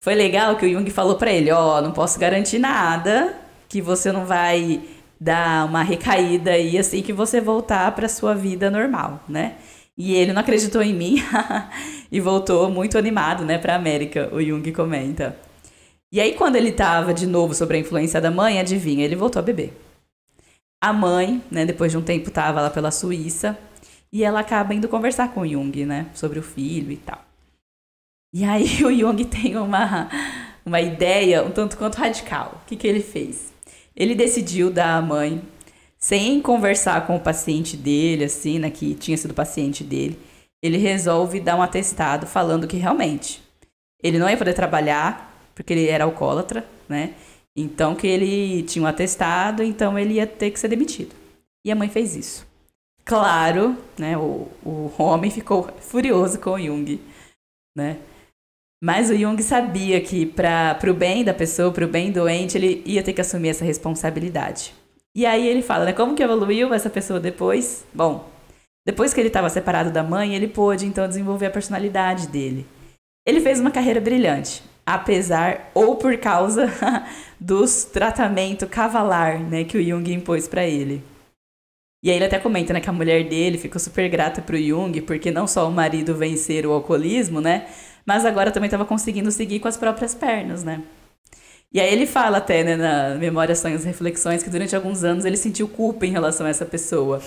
Foi 0.03 0.15
legal 0.15 0.57
que 0.57 0.67
o 0.67 0.71
Jung 0.71 0.89
falou 0.91 1.17
para 1.17 1.33
ele, 1.33 1.51
ó, 1.51 1.79
oh, 1.79 1.83
não 1.83 1.93
posso 1.93 2.19
garantir 2.19 2.59
nada, 2.59 3.35
que 3.69 3.81
você 3.81 4.13
não 4.13 4.25
vai 4.25 4.81
dar 5.21 5.67
uma 5.67 5.83
recaída 5.83 6.53
aí 6.53 6.79
assim 6.79 7.03
que 7.03 7.13
você 7.13 7.41
voltar 7.41 7.91
para 7.93 8.09
sua 8.09 8.35
vida 8.35 8.71
normal, 8.71 9.21
né? 9.29 9.57
E 9.97 10.15
ele 10.15 10.33
não 10.33 10.43
acreditou 10.43 10.83
em 10.83 10.95
mim 10.95 11.23
e 12.13 12.21
voltou 12.21 12.71
muito 12.71 12.99
animado, 12.99 13.45
né, 13.45 13.57
para 13.57 13.75
América, 13.75 14.29
o 14.33 14.43
Jung 14.43 14.71
comenta. 14.73 15.37
E 16.13 16.21
aí 16.21 16.35
quando 16.35 16.57
ele 16.57 16.71
tava 16.71 17.15
de 17.15 17.27
novo 17.27 17.55
sobre 17.55 17.79
a 17.79 17.81
influência 17.81 18.21
da 18.21 18.31
mãe, 18.31 18.61
adivinha, 18.61 19.05
ele 19.05 19.17
voltou 19.17 19.41
a 19.41 19.43
beber. 19.43 19.73
A 20.83 20.93
mãe, 20.93 21.43
né, 21.51 21.65
depois 21.65 21.91
de 21.91 21.99
um 21.99 22.03
tempo 22.03 22.31
tava 22.31 22.61
lá 22.61 22.71
pela 22.71 22.91
Suíça, 22.91 23.59
e 24.17 24.25
ela 24.25 24.41
acaba 24.41 24.73
indo 24.73 24.89
conversar 24.89 25.35
com 25.35 25.43
o 25.43 25.47
Jung, 25.47 25.85
né? 25.85 26.07
Sobre 26.15 26.39
o 26.39 26.43
filho 26.43 26.91
e 26.91 26.97
tal. 26.97 27.23
E 28.33 28.45
aí 28.45 28.65
o 28.83 28.91
Jung 28.91 29.23
tem 29.27 29.59
uma, 29.59 30.09
uma 30.65 30.81
ideia 30.81 31.45
um 31.45 31.51
tanto 31.51 31.77
quanto 31.77 31.97
radical. 31.97 32.63
O 32.63 32.67
que, 32.67 32.77
que 32.77 32.89
ele 32.89 33.03
fez? 33.03 33.53
Ele 33.95 34.15
decidiu 34.15 34.71
dar 34.71 34.97
à 34.97 35.03
mãe, 35.03 35.43
sem 35.99 36.41
conversar 36.41 37.07
com 37.07 37.15
o 37.15 37.21
paciente 37.21 37.77
dele, 37.77 38.25
assim, 38.25 38.59
né? 38.59 38.71
Que 38.71 38.95
tinha 38.95 39.19
sido 39.19 39.35
paciente 39.35 39.85
dele. 39.85 40.19
Ele 40.63 40.79
resolve 40.79 41.39
dar 41.39 41.55
um 41.55 41.63
atestado 41.63 42.27
falando 42.27 42.67
que 42.67 42.79
realmente 42.79 43.43
ele 44.03 44.19
não 44.19 44.31
ia 44.31 44.37
poder 44.39 44.55
trabalhar, 44.55 45.31
porque 45.55 45.75
ele 45.75 45.89
era 45.89 46.05
alcoólatra, 46.05 46.67
né? 46.89 47.13
Então 47.55 47.95
que 47.95 48.07
ele 48.07 48.63
tinha 48.63 48.83
um 48.83 48.89
atestado, 48.89 49.63
então 49.63 49.99
ele 49.99 50.15
ia 50.15 50.27
ter 50.27 50.51
que 50.51 50.59
ser 50.59 50.69
demitido. 50.69 51.15
E 51.63 51.71
a 51.71 51.75
mãe 51.75 51.91
fez 51.91 52.17
isso. 52.17 52.47
Claro, 53.07 53.77
né, 53.97 54.19
o, 54.19 54.49
o 54.65 54.93
homem 54.99 55.31
ficou 55.31 55.71
furioso 55.79 56.41
com 56.41 56.51
o 56.51 56.61
Jung, 56.61 57.01
né? 57.77 57.99
Mas 58.83 59.11
o 59.11 59.17
Jung 59.17 59.41
sabia 59.43 60.01
que 60.01 60.27
para 60.27 60.77
o 60.89 60.93
bem 60.93 61.23
da 61.25 61.33
pessoa, 61.33 61.73
para 61.73 61.85
o 61.85 61.89
bem 61.89 62.11
doente, 62.11 62.59
ele 62.59 62.83
ia 62.85 63.05
ter 63.05 63.13
que 63.13 63.21
assumir 63.21 63.51
essa 63.51 63.65
responsabilidade. 63.65 64.75
E 65.15 65.25
aí 65.25 65.47
ele 65.47 65.63
fala, 65.63 65.85
né, 65.85 65.93
como 65.93 66.17
que 66.17 66.23
evoluiu 66.23 66.75
essa 66.75 66.91
pessoa 66.91 67.21
depois? 67.21 67.87
Bom, 67.95 68.29
depois 68.85 69.15
que 69.15 69.21
ele 69.21 69.29
estava 69.29 69.49
separado 69.49 69.93
da 69.93 70.03
mãe, 70.03 70.35
ele 70.35 70.49
pôde 70.49 70.85
então 70.85 71.07
desenvolver 71.07 71.47
a 71.47 71.51
personalidade 71.51 72.27
dele. 72.27 72.67
Ele 73.25 73.41
fez 73.41 73.61
uma 73.61 73.71
carreira 73.71 74.01
brilhante, 74.01 74.65
apesar 74.85 75.71
ou 75.73 75.95
por 75.95 76.19
causa 76.19 76.67
dos 77.39 77.85
tratamento 77.85 78.67
cavalar, 78.67 79.41
né, 79.41 79.63
que 79.63 79.79
o 79.79 79.83
Jung 79.83 80.13
impôs 80.13 80.49
para 80.49 80.67
ele. 80.67 81.03
E 82.03 82.11
aí 82.11 82.17
ele 82.17 82.25
até 82.27 82.39
comenta, 82.39 82.73
né, 82.73 82.81
que 82.81 82.91
a 82.91 82.93
mulher 82.93 83.25
dele 83.29 83.59
ficou 83.59 83.81
super 83.81 84.09
grata 84.09 84.41
pro 84.43 84.57
Jung, 84.57 85.01
porque 85.03 85.31
não 85.31 85.47
só 85.47 85.69
o 85.69 85.73
marido 85.73 86.15
vencer 86.15 86.67
o 86.67 86.73
alcoolismo, 86.73 87.41
né, 87.41 87.67
mas 88.05 88.25
agora 88.25 88.51
também 88.51 88.67
estava 88.67 88.85
conseguindo 88.85 89.31
seguir 89.31 89.61
com 89.61 89.69
as 89.69 89.77
próprias 89.77 90.15
pernas, 90.15 90.63
né? 90.63 90.83
E 91.73 91.81
aí 91.81 91.93
ele 91.93 92.07
fala 92.07 92.39
até, 92.39 92.63
né, 92.63 92.77
na 92.77 93.17
Memória, 93.17 93.55
Sonhos 93.55 93.85
e 93.85 93.87
Reflexões, 93.89 94.43
que 94.43 94.49
durante 94.49 94.75
alguns 94.77 95.03
anos 95.05 95.25
ele 95.25 95.37
sentiu 95.37 95.69
culpa 95.69 96.07
em 96.07 96.11
relação 96.11 96.47
a 96.47 96.49
essa 96.49 96.65
pessoa. 96.65 97.21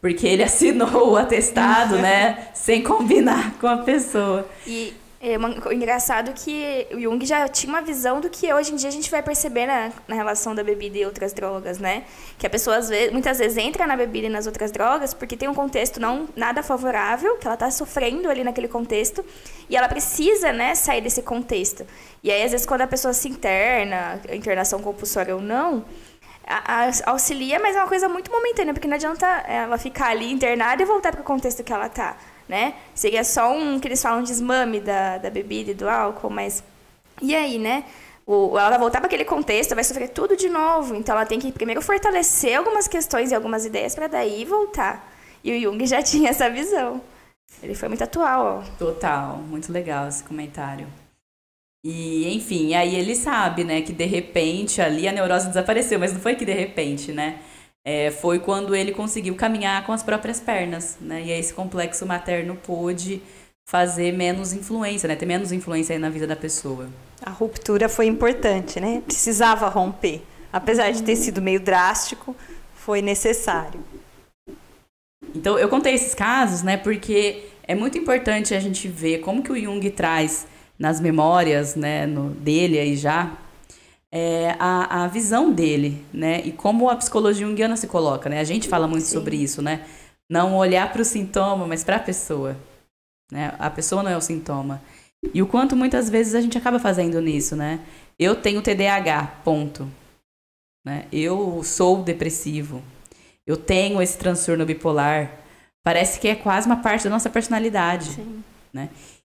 Porque 0.00 0.26
ele 0.26 0.42
assinou 0.44 1.12
o 1.12 1.16
atestado, 1.16 1.96
né, 1.98 2.48
sem 2.54 2.82
combinar 2.82 3.58
com 3.60 3.66
a 3.66 3.78
pessoa. 3.78 4.48
E 4.66 4.94
é 5.24 5.38
uma, 5.38 5.50
engraçado 5.72 6.32
que 6.32 6.84
o 6.90 7.00
Jung 7.00 7.24
já 7.24 7.46
tinha 7.46 7.72
uma 7.72 7.80
visão 7.80 8.20
do 8.20 8.28
que 8.28 8.52
hoje 8.52 8.72
em 8.72 8.76
dia 8.76 8.88
a 8.88 8.92
gente 8.92 9.08
vai 9.08 9.22
perceber 9.22 9.66
na, 9.66 9.92
na 10.08 10.16
relação 10.16 10.52
da 10.52 10.64
bebida 10.64 10.98
e 10.98 11.06
outras 11.06 11.32
drogas, 11.32 11.78
né? 11.78 12.02
Que 12.36 12.44
a 12.44 12.50
pessoa 12.50 12.80
vezes, 12.80 13.12
muitas 13.12 13.38
vezes 13.38 13.56
entra 13.56 13.86
na 13.86 13.96
bebida 13.96 14.26
e 14.26 14.28
nas 14.28 14.48
outras 14.48 14.72
drogas 14.72 15.14
porque 15.14 15.36
tem 15.36 15.48
um 15.48 15.54
contexto 15.54 16.00
não 16.00 16.28
nada 16.34 16.60
favorável, 16.60 17.36
que 17.36 17.46
ela 17.46 17.54
está 17.54 17.70
sofrendo 17.70 18.28
ali 18.28 18.42
naquele 18.42 18.66
contexto, 18.66 19.24
e 19.70 19.76
ela 19.76 19.88
precisa, 19.88 20.52
né, 20.52 20.74
sair 20.74 21.00
desse 21.00 21.22
contexto. 21.22 21.86
E 22.20 22.28
aí 22.28 22.42
às 22.42 22.50
vezes 22.50 22.66
quando 22.66 22.80
a 22.80 22.88
pessoa 22.88 23.14
se 23.14 23.28
interna, 23.28 24.20
internação 24.32 24.82
compulsória 24.82 25.36
ou 25.36 25.40
não, 25.40 25.84
a, 26.44 26.86
a, 26.86 26.90
auxilia, 27.12 27.60
mas 27.60 27.76
é 27.76 27.78
uma 27.78 27.88
coisa 27.88 28.08
muito 28.08 28.28
momentânea, 28.28 28.74
porque 28.74 28.88
não 28.88 28.96
adianta 28.96 29.24
ela 29.46 29.78
ficar 29.78 30.08
ali 30.08 30.32
internada 30.32 30.82
e 30.82 30.84
voltar 30.84 31.12
para 31.12 31.20
o 31.20 31.24
contexto 31.24 31.62
que 31.62 31.72
ela 31.72 31.86
está 31.86 32.16
né? 32.48 32.74
Seria 32.94 33.24
só 33.24 33.52
um 33.52 33.78
que 33.78 33.88
eles 33.88 34.02
falam 34.02 34.22
desmame 34.22 34.80
da, 34.80 35.18
da 35.18 35.30
bebida 35.30 35.70
e 35.70 35.74
do 35.74 35.88
álcool, 35.88 36.30
mas. 36.30 36.62
E 37.20 37.34
aí, 37.34 37.58
né? 37.58 37.84
O, 38.26 38.56
ela 38.58 38.70
vai 38.70 38.78
voltar 38.78 38.98
para 38.98 39.06
aquele 39.06 39.24
contexto, 39.24 39.74
vai 39.74 39.84
sofrer 39.84 40.08
tudo 40.08 40.36
de 40.36 40.48
novo. 40.48 40.94
Então 40.94 41.14
ela 41.14 41.26
tem 41.26 41.38
que 41.38 41.50
primeiro 41.50 41.82
fortalecer 41.82 42.56
algumas 42.56 42.86
questões 42.86 43.30
e 43.30 43.34
algumas 43.34 43.64
ideias 43.64 43.94
para 43.94 44.06
daí 44.06 44.44
voltar. 44.44 45.12
E 45.42 45.52
o 45.52 45.60
Jung 45.60 45.84
já 45.86 46.00
tinha 46.02 46.30
essa 46.30 46.48
visão. 46.48 47.00
Ele 47.62 47.74
foi 47.74 47.88
muito 47.88 48.04
atual, 48.04 48.60
ó. 48.60 48.76
Total, 48.78 49.36
muito 49.36 49.72
legal 49.72 50.08
esse 50.08 50.22
comentário. 50.22 50.86
E, 51.84 52.32
enfim, 52.34 52.74
aí 52.74 52.94
ele 52.94 53.16
sabe, 53.16 53.64
né, 53.64 53.82
que 53.82 53.92
de 53.92 54.04
repente 54.04 54.80
ali 54.80 55.08
a 55.08 55.12
neurose 55.12 55.48
desapareceu, 55.48 55.98
mas 55.98 56.12
não 56.12 56.20
foi 56.20 56.36
que 56.36 56.44
de 56.44 56.52
repente, 56.52 57.10
né? 57.10 57.40
É, 57.84 58.10
foi 58.10 58.38
quando 58.38 58.74
ele 58.74 58.92
conseguiu 58.92 59.34
caminhar 59.34 59.84
com 59.84 59.92
as 59.92 60.02
próprias 60.02 60.40
pernas, 60.40 60.96
né? 61.00 61.22
E 61.22 61.32
aí 61.32 61.40
esse 61.40 61.52
complexo 61.52 62.06
materno 62.06 62.56
pôde 62.56 63.20
fazer 63.68 64.12
menos 64.12 64.52
influência, 64.52 65.08
né? 65.08 65.16
Ter 65.16 65.26
menos 65.26 65.52
influência 65.52 65.98
na 65.98 66.08
vida 66.08 66.26
da 66.26 66.36
pessoa. 66.36 66.88
A 67.24 67.30
ruptura 67.30 67.88
foi 67.88 68.06
importante, 68.06 68.78
né? 68.80 69.02
Precisava 69.04 69.68
romper. 69.68 70.22
Apesar 70.52 70.90
de 70.90 71.02
ter 71.02 71.16
sido 71.16 71.40
meio 71.40 71.60
drástico, 71.60 72.36
foi 72.74 73.00
necessário. 73.00 73.80
Então, 75.34 75.58
eu 75.58 75.68
contei 75.68 75.94
esses 75.94 76.14
casos, 76.14 76.62
né? 76.62 76.76
Porque 76.76 77.44
é 77.62 77.74
muito 77.74 77.96
importante 77.96 78.54
a 78.54 78.60
gente 78.60 78.86
ver 78.88 79.18
como 79.20 79.42
que 79.42 79.52
o 79.52 79.58
Jung 79.58 79.88
traz 79.90 80.46
nas 80.78 81.00
memórias, 81.00 81.76
né, 81.76 82.06
no, 82.06 82.30
dele 82.30 82.78
aí 82.78 82.96
já, 82.96 83.32
é, 84.12 84.54
a, 84.58 85.04
a 85.04 85.08
visão 85.08 85.50
dele, 85.50 86.04
né? 86.12 86.42
E 86.44 86.52
como 86.52 86.90
a 86.90 86.96
psicologia 86.96 87.46
junguiana 87.46 87.78
se 87.78 87.86
coloca, 87.86 88.28
né? 88.28 88.40
A 88.40 88.44
gente 88.44 88.68
fala 88.68 88.86
muito 88.86 89.06
Sim. 89.06 89.14
sobre 89.14 89.36
isso, 89.36 89.62
né? 89.62 89.86
Não 90.30 90.54
olhar 90.54 90.92
para 90.92 91.00
o 91.00 91.04
sintoma, 91.04 91.66
mas 91.66 91.82
para 91.82 91.96
a 91.96 92.00
pessoa. 92.00 92.56
Né? 93.30 93.54
A 93.58 93.70
pessoa 93.70 94.02
não 94.02 94.10
é 94.10 94.16
o 94.16 94.20
sintoma. 94.20 94.82
E 95.32 95.40
o 95.40 95.46
quanto 95.46 95.74
muitas 95.74 96.10
vezes 96.10 96.34
a 96.34 96.40
gente 96.42 96.58
acaba 96.58 96.78
fazendo 96.78 97.20
nisso, 97.20 97.56
né? 97.56 97.80
Eu 98.18 98.36
tenho 98.36 98.60
TDAH, 98.60 99.40
ponto. 99.42 99.88
Né? 100.84 101.06
Eu 101.10 101.62
sou 101.62 102.02
depressivo. 102.02 102.82
Eu 103.46 103.56
tenho 103.56 104.02
esse 104.02 104.18
transtorno 104.18 104.66
bipolar. 104.66 105.38
Parece 105.82 106.20
que 106.20 106.28
é 106.28 106.34
quase 106.34 106.66
uma 106.66 106.76
parte 106.76 107.04
da 107.04 107.10
nossa 107.10 107.30
personalidade. 107.30 108.10
Sim. 108.10 108.44
Né? 108.72 108.90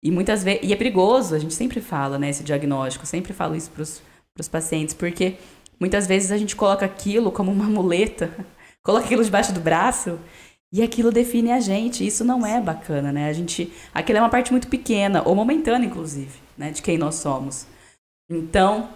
E 0.02 0.10
muitas 0.10 0.42
vezes. 0.42 0.60
E 0.64 0.72
é 0.72 0.76
perigoso, 0.76 1.34
a 1.34 1.38
gente 1.38 1.54
sempre 1.54 1.80
fala, 1.80 2.18
né, 2.18 2.28
esse 2.28 2.42
diagnóstico, 2.42 3.06
sempre 3.06 3.32
falo 3.32 3.54
isso 3.54 3.70
para 3.70 3.82
os 3.82 4.02
para 4.34 4.42
os 4.42 4.48
pacientes, 4.48 4.94
porque 4.94 5.36
muitas 5.78 6.08
vezes 6.08 6.32
a 6.32 6.36
gente 6.36 6.56
coloca 6.56 6.84
aquilo 6.84 7.30
como 7.30 7.52
uma 7.52 7.66
muleta, 7.66 8.30
coloca 8.82 9.04
aquilo 9.04 9.24
debaixo 9.24 9.52
do 9.52 9.60
braço 9.60 10.18
e 10.72 10.82
aquilo 10.82 11.12
define 11.12 11.52
a 11.52 11.60
gente. 11.60 12.04
Isso 12.04 12.24
não 12.24 12.44
é 12.44 12.60
bacana, 12.60 13.12
né? 13.12 13.28
A 13.28 13.32
gente, 13.32 13.72
aquilo 13.94 14.18
é 14.18 14.20
uma 14.20 14.28
parte 14.28 14.50
muito 14.50 14.66
pequena, 14.66 15.22
ou 15.24 15.36
momentânea, 15.36 15.86
inclusive, 15.86 16.36
né, 16.58 16.72
de 16.72 16.82
quem 16.82 16.98
nós 16.98 17.14
somos. 17.14 17.66
Então, 18.28 18.88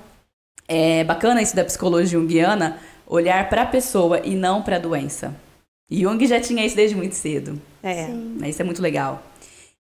é 0.66 1.04
bacana 1.04 1.40
isso 1.40 1.54
da 1.54 1.64
psicologia 1.64 2.18
junguiana, 2.18 2.80
olhar 3.06 3.48
para 3.48 3.62
a 3.62 3.66
pessoa 3.66 4.20
e 4.24 4.34
não 4.34 4.60
para 4.60 4.74
a 4.74 4.80
doença. 4.80 5.34
E 5.88 6.02
Jung 6.02 6.26
já 6.26 6.40
tinha 6.40 6.66
isso 6.66 6.74
desde 6.74 6.96
muito 6.96 7.14
cedo. 7.14 7.60
É. 7.80 8.08
Né? 8.08 8.50
Isso 8.50 8.60
é 8.60 8.64
muito 8.64 8.82
legal. 8.82 9.22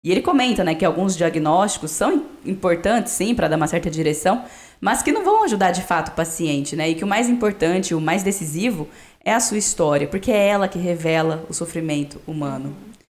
E 0.06 0.12
ele 0.12 0.22
comenta, 0.22 0.62
né, 0.62 0.72
que 0.72 0.84
alguns 0.84 1.16
diagnósticos 1.16 1.90
são 1.90 2.26
importantes, 2.44 3.12
sim, 3.12 3.34
para 3.34 3.48
dar 3.48 3.56
uma 3.56 3.66
certa 3.66 3.90
direção, 3.90 4.44
mas 4.80 5.02
que 5.02 5.10
não 5.10 5.24
vão 5.24 5.42
ajudar 5.42 5.72
de 5.72 5.82
fato 5.82 6.10
o 6.10 6.12
paciente, 6.12 6.76
né? 6.76 6.88
E 6.88 6.94
que 6.94 7.02
o 7.02 7.08
mais 7.08 7.28
importante, 7.28 7.92
o 7.92 8.00
mais 8.00 8.22
decisivo 8.22 8.88
é 9.24 9.32
a 9.32 9.40
sua 9.40 9.58
história, 9.58 10.06
porque 10.06 10.30
é 10.30 10.46
ela 10.46 10.68
que 10.68 10.78
revela 10.78 11.44
o 11.48 11.52
sofrimento 11.52 12.22
humano. 12.24 12.72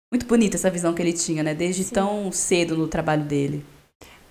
Muito 0.09 0.25
bonita 0.25 0.55
essa 0.55 0.69
visão 0.69 0.93
que 0.93 1.01
ele 1.01 1.11
tinha, 1.11 1.43
né? 1.43 1.53
Desde 1.53 1.83
Sim. 1.83 1.93
tão 1.93 2.31
cedo 2.31 2.77
no 2.77 2.87
trabalho 2.87 3.23
dele. 3.23 3.65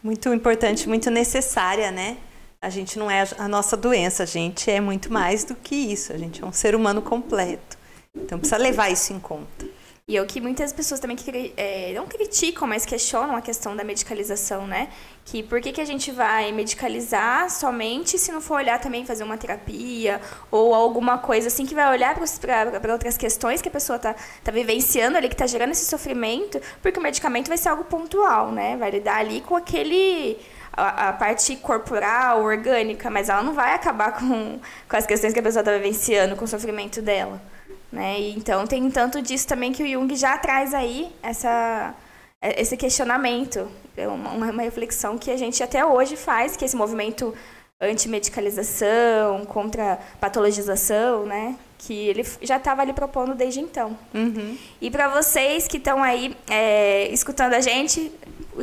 Muito 0.02 0.32
importante, 0.32 0.88
muito 0.88 1.10
necessária, 1.10 1.90
né? 1.90 2.16
A 2.62 2.70
gente 2.70 2.98
não 2.98 3.10
é 3.10 3.28
a 3.36 3.46
nossa 3.46 3.76
doença, 3.76 4.22
a 4.22 4.26
gente 4.26 4.70
é 4.70 4.80
muito 4.80 5.12
mais 5.12 5.44
do 5.44 5.54
que 5.54 5.74
isso. 5.74 6.10
A 6.10 6.16
gente 6.16 6.42
é 6.42 6.46
um 6.46 6.52
ser 6.52 6.74
humano 6.74 7.02
completo. 7.02 7.76
Então 8.14 8.38
precisa 8.38 8.56
levar 8.56 8.88
isso 8.90 9.12
em 9.12 9.20
conta. 9.20 9.75
E 10.08 10.16
é 10.16 10.22
o 10.22 10.26
que 10.26 10.40
muitas 10.40 10.72
pessoas 10.72 11.00
também 11.00 11.16
que, 11.16 11.52
é, 11.56 11.92
não 11.92 12.06
criticam, 12.06 12.68
mas 12.68 12.86
questionam 12.86 13.34
a 13.34 13.42
questão 13.42 13.74
da 13.74 13.82
medicalização, 13.82 14.64
né? 14.64 14.88
Que 15.24 15.42
por 15.42 15.60
que, 15.60 15.72
que 15.72 15.80
a 15.80 15.84
gente 15.84 16.12
vai 16.12 16.52
medicalizar 16.52 17.50
somente 17.50 18.16
se 18.16 18.30
não 18.30 18.40
for 18.40 18.58
olhar 18.58 18.78
também 18.78 19.04
fazer 19.04 19.24
uma 19.24 19.36
terapia 19.36 20.20
ou 20.48 20.72
alguma 20.72 21.18
coisa 21.18 21.48
assim 21.48 21.66
que 21.66 21.74
vai 21.74 21.90
olhar 21.90 22.14
para 22.14 22.92
outras 22.92 23.16
questões 23.16 23.60
que 23.60 23.68
a 23.68 23.72
pessoa 23.72 23.96
está 23.96 24.14
tá 24.44 24.52
vivenciando 24.52 25.18
ali, 25.18 25.26
que 25.26 25.34
está 25.34 25.48
gerando 25.48 25.72
esse 25.72 25.86
sofrimento, 25.86 26.60
porque 26.80 27.00
o 27.00 27.02
medicamento 27.02 27.48
vai 27.48 27.58
ser 27.58 27.70
algo 27.70 27.82
pontual, 27.82 28.52
né? 28.52 28.76
Vai 28.76 28.92
lidar 28.92 29.16
ali 29.16 29.40
com 29.40 29.56
aquele 29.56 30.38
a, 30.72 31.08
a, 31.08 31.12
parte 31.14 31.56
corporal, 31.56 32.44
orgânica, 32.44 33.10
mas 33.10 33.28
ela 33.28 33.42
não 33.42 33.54
vai 33.54 33.74
acabar 33.74 34.12
com, 34.12 34.60
com 34.88 34.96
as 34.96 35.04
questões 35.04 35.32
que 35.32 35.40
a 35.40 35.42
pessoa 35.42 35.62
está 35.62 35.72
vivenciando, 35.72 36.36
com 36.36 36.44
o 36.44 36.48
sofrimento 36.48 37.02
dela. 37.02 37.42
Né? 37.96 38.20
E, 38.20 38.36
então 38.36 38.66
tem 38.66 38.90
tanto 38.90 39.22
disso 39.22 39.48
também 39.48 39.72
que 39.72 39.82
o 39.82 39.88
Jung 39.88 40.14
já 40.14 40.36
traz 40.36 40.74
aí 40.74 41.10
essa, 41.22 41.94
é, 42.42 42.60
esse 42.60 42.76
questionamento, 42.76 43.66
é 43.96 44.06
uma, 44.06 44.32
uma 44.32 44.62
reflexão 44.62 45.16
que 45.16 45.30
a 45.30 45.36
gente 45.38 45.62
até 45.62 45.84
hoje 45.84 46.14
faz, 46.14 46.58
que 46.58 46.64
esse 46.66 46.76
movimento 46.76 47.32
anti-medicalização, 47.80 49.46
contra 49.46 49.98
patologização, 50.20 51.24
né? 51.24 51.56
Que 51.78 51.94
ele 51.94 52.22
já 52.42 52.58
estava 52.58 52.82
ali 52.82 52.92
propondo 52.92 53.34
desde 53.34 53.60
então. 53.60 53.96
Uhum. 54.14 54.58
E 54.78 54.90
para 54.90 55.08
vocês 55.08 55.66
que 55.66 55.78
estão 55.78 56.02
aí 56.02 56.36
é, 56.50 57.08
escutando 57.08 57.54
a 57.54 57.60
gente, 57.60 58.12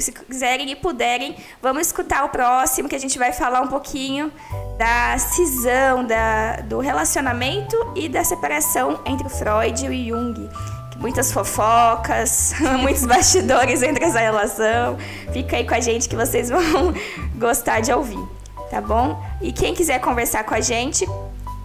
se 0.02 0.12
quiserem 0.12 0.70
e 0.72 0.76
puderem, 0.76 1.36
vamos 1.62 1.88
escutar 1.88 2.24
o 2.24 2.30
próximo, 2.30 2.90
que 2.90 2.96
a 2.96 3.00
gente 3.00 3.18
vai 3.18 3.32
falar 3.32 3.62
um 3.62 3.68
pouquinho 3.68 4.32
da 4.78 5.18
cisão, 5.18 6.06
da, 6.06 6.58
do 6.62 6.80
relacionamento 6.80 7.76
e 7.96 8.10
da 8.10 8.24
separação 8.24 9.00
entre 9.06 9.30
Freud 9.30 9.86
e 9.86 10.10
Jung. 10.10 10.50
Muitas 10.98 11.32
fofocas, 11.32 12.54
muitos 12.80 13.06
bastidores 13.06 13.82
entre 13.82 14.06
essa 14.06 14.20
relação. 14.20 14.98
Fica 15.32 15.58
aí 15.58 15.66
com 15.66 15.74
a 15.74 15.80
gente 15.80 16.08
que 16.08 16.16
vocês 16.16 16.50
vão 16.50 16.94
gostar 17.36 17.82
de 17.82 17.92
ouvir, 17.92 18.24
tá 18.70 18.80
bom? 18.80 19.22
E 19.42 19.52
quem 19.52 19.74
quiser 19.74 20.00
conversar 20.00 20.44
com 20.44 20.54
a 20.54 20.62
gente, 20.62 21.06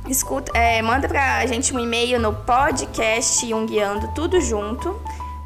escuta, 0.08 0.50
é, 0.56 0.82
manda 0.82 1.08
pra 1.08 1.44
gente 1.46 1.74
um 1.74 1.78
e-mail 1.78 2.18
no 2.18 2.32
podcast 2.34 3.46
Jungiando 3.46 4.08
tudo 4.14 4.40
junto 4.40 4.98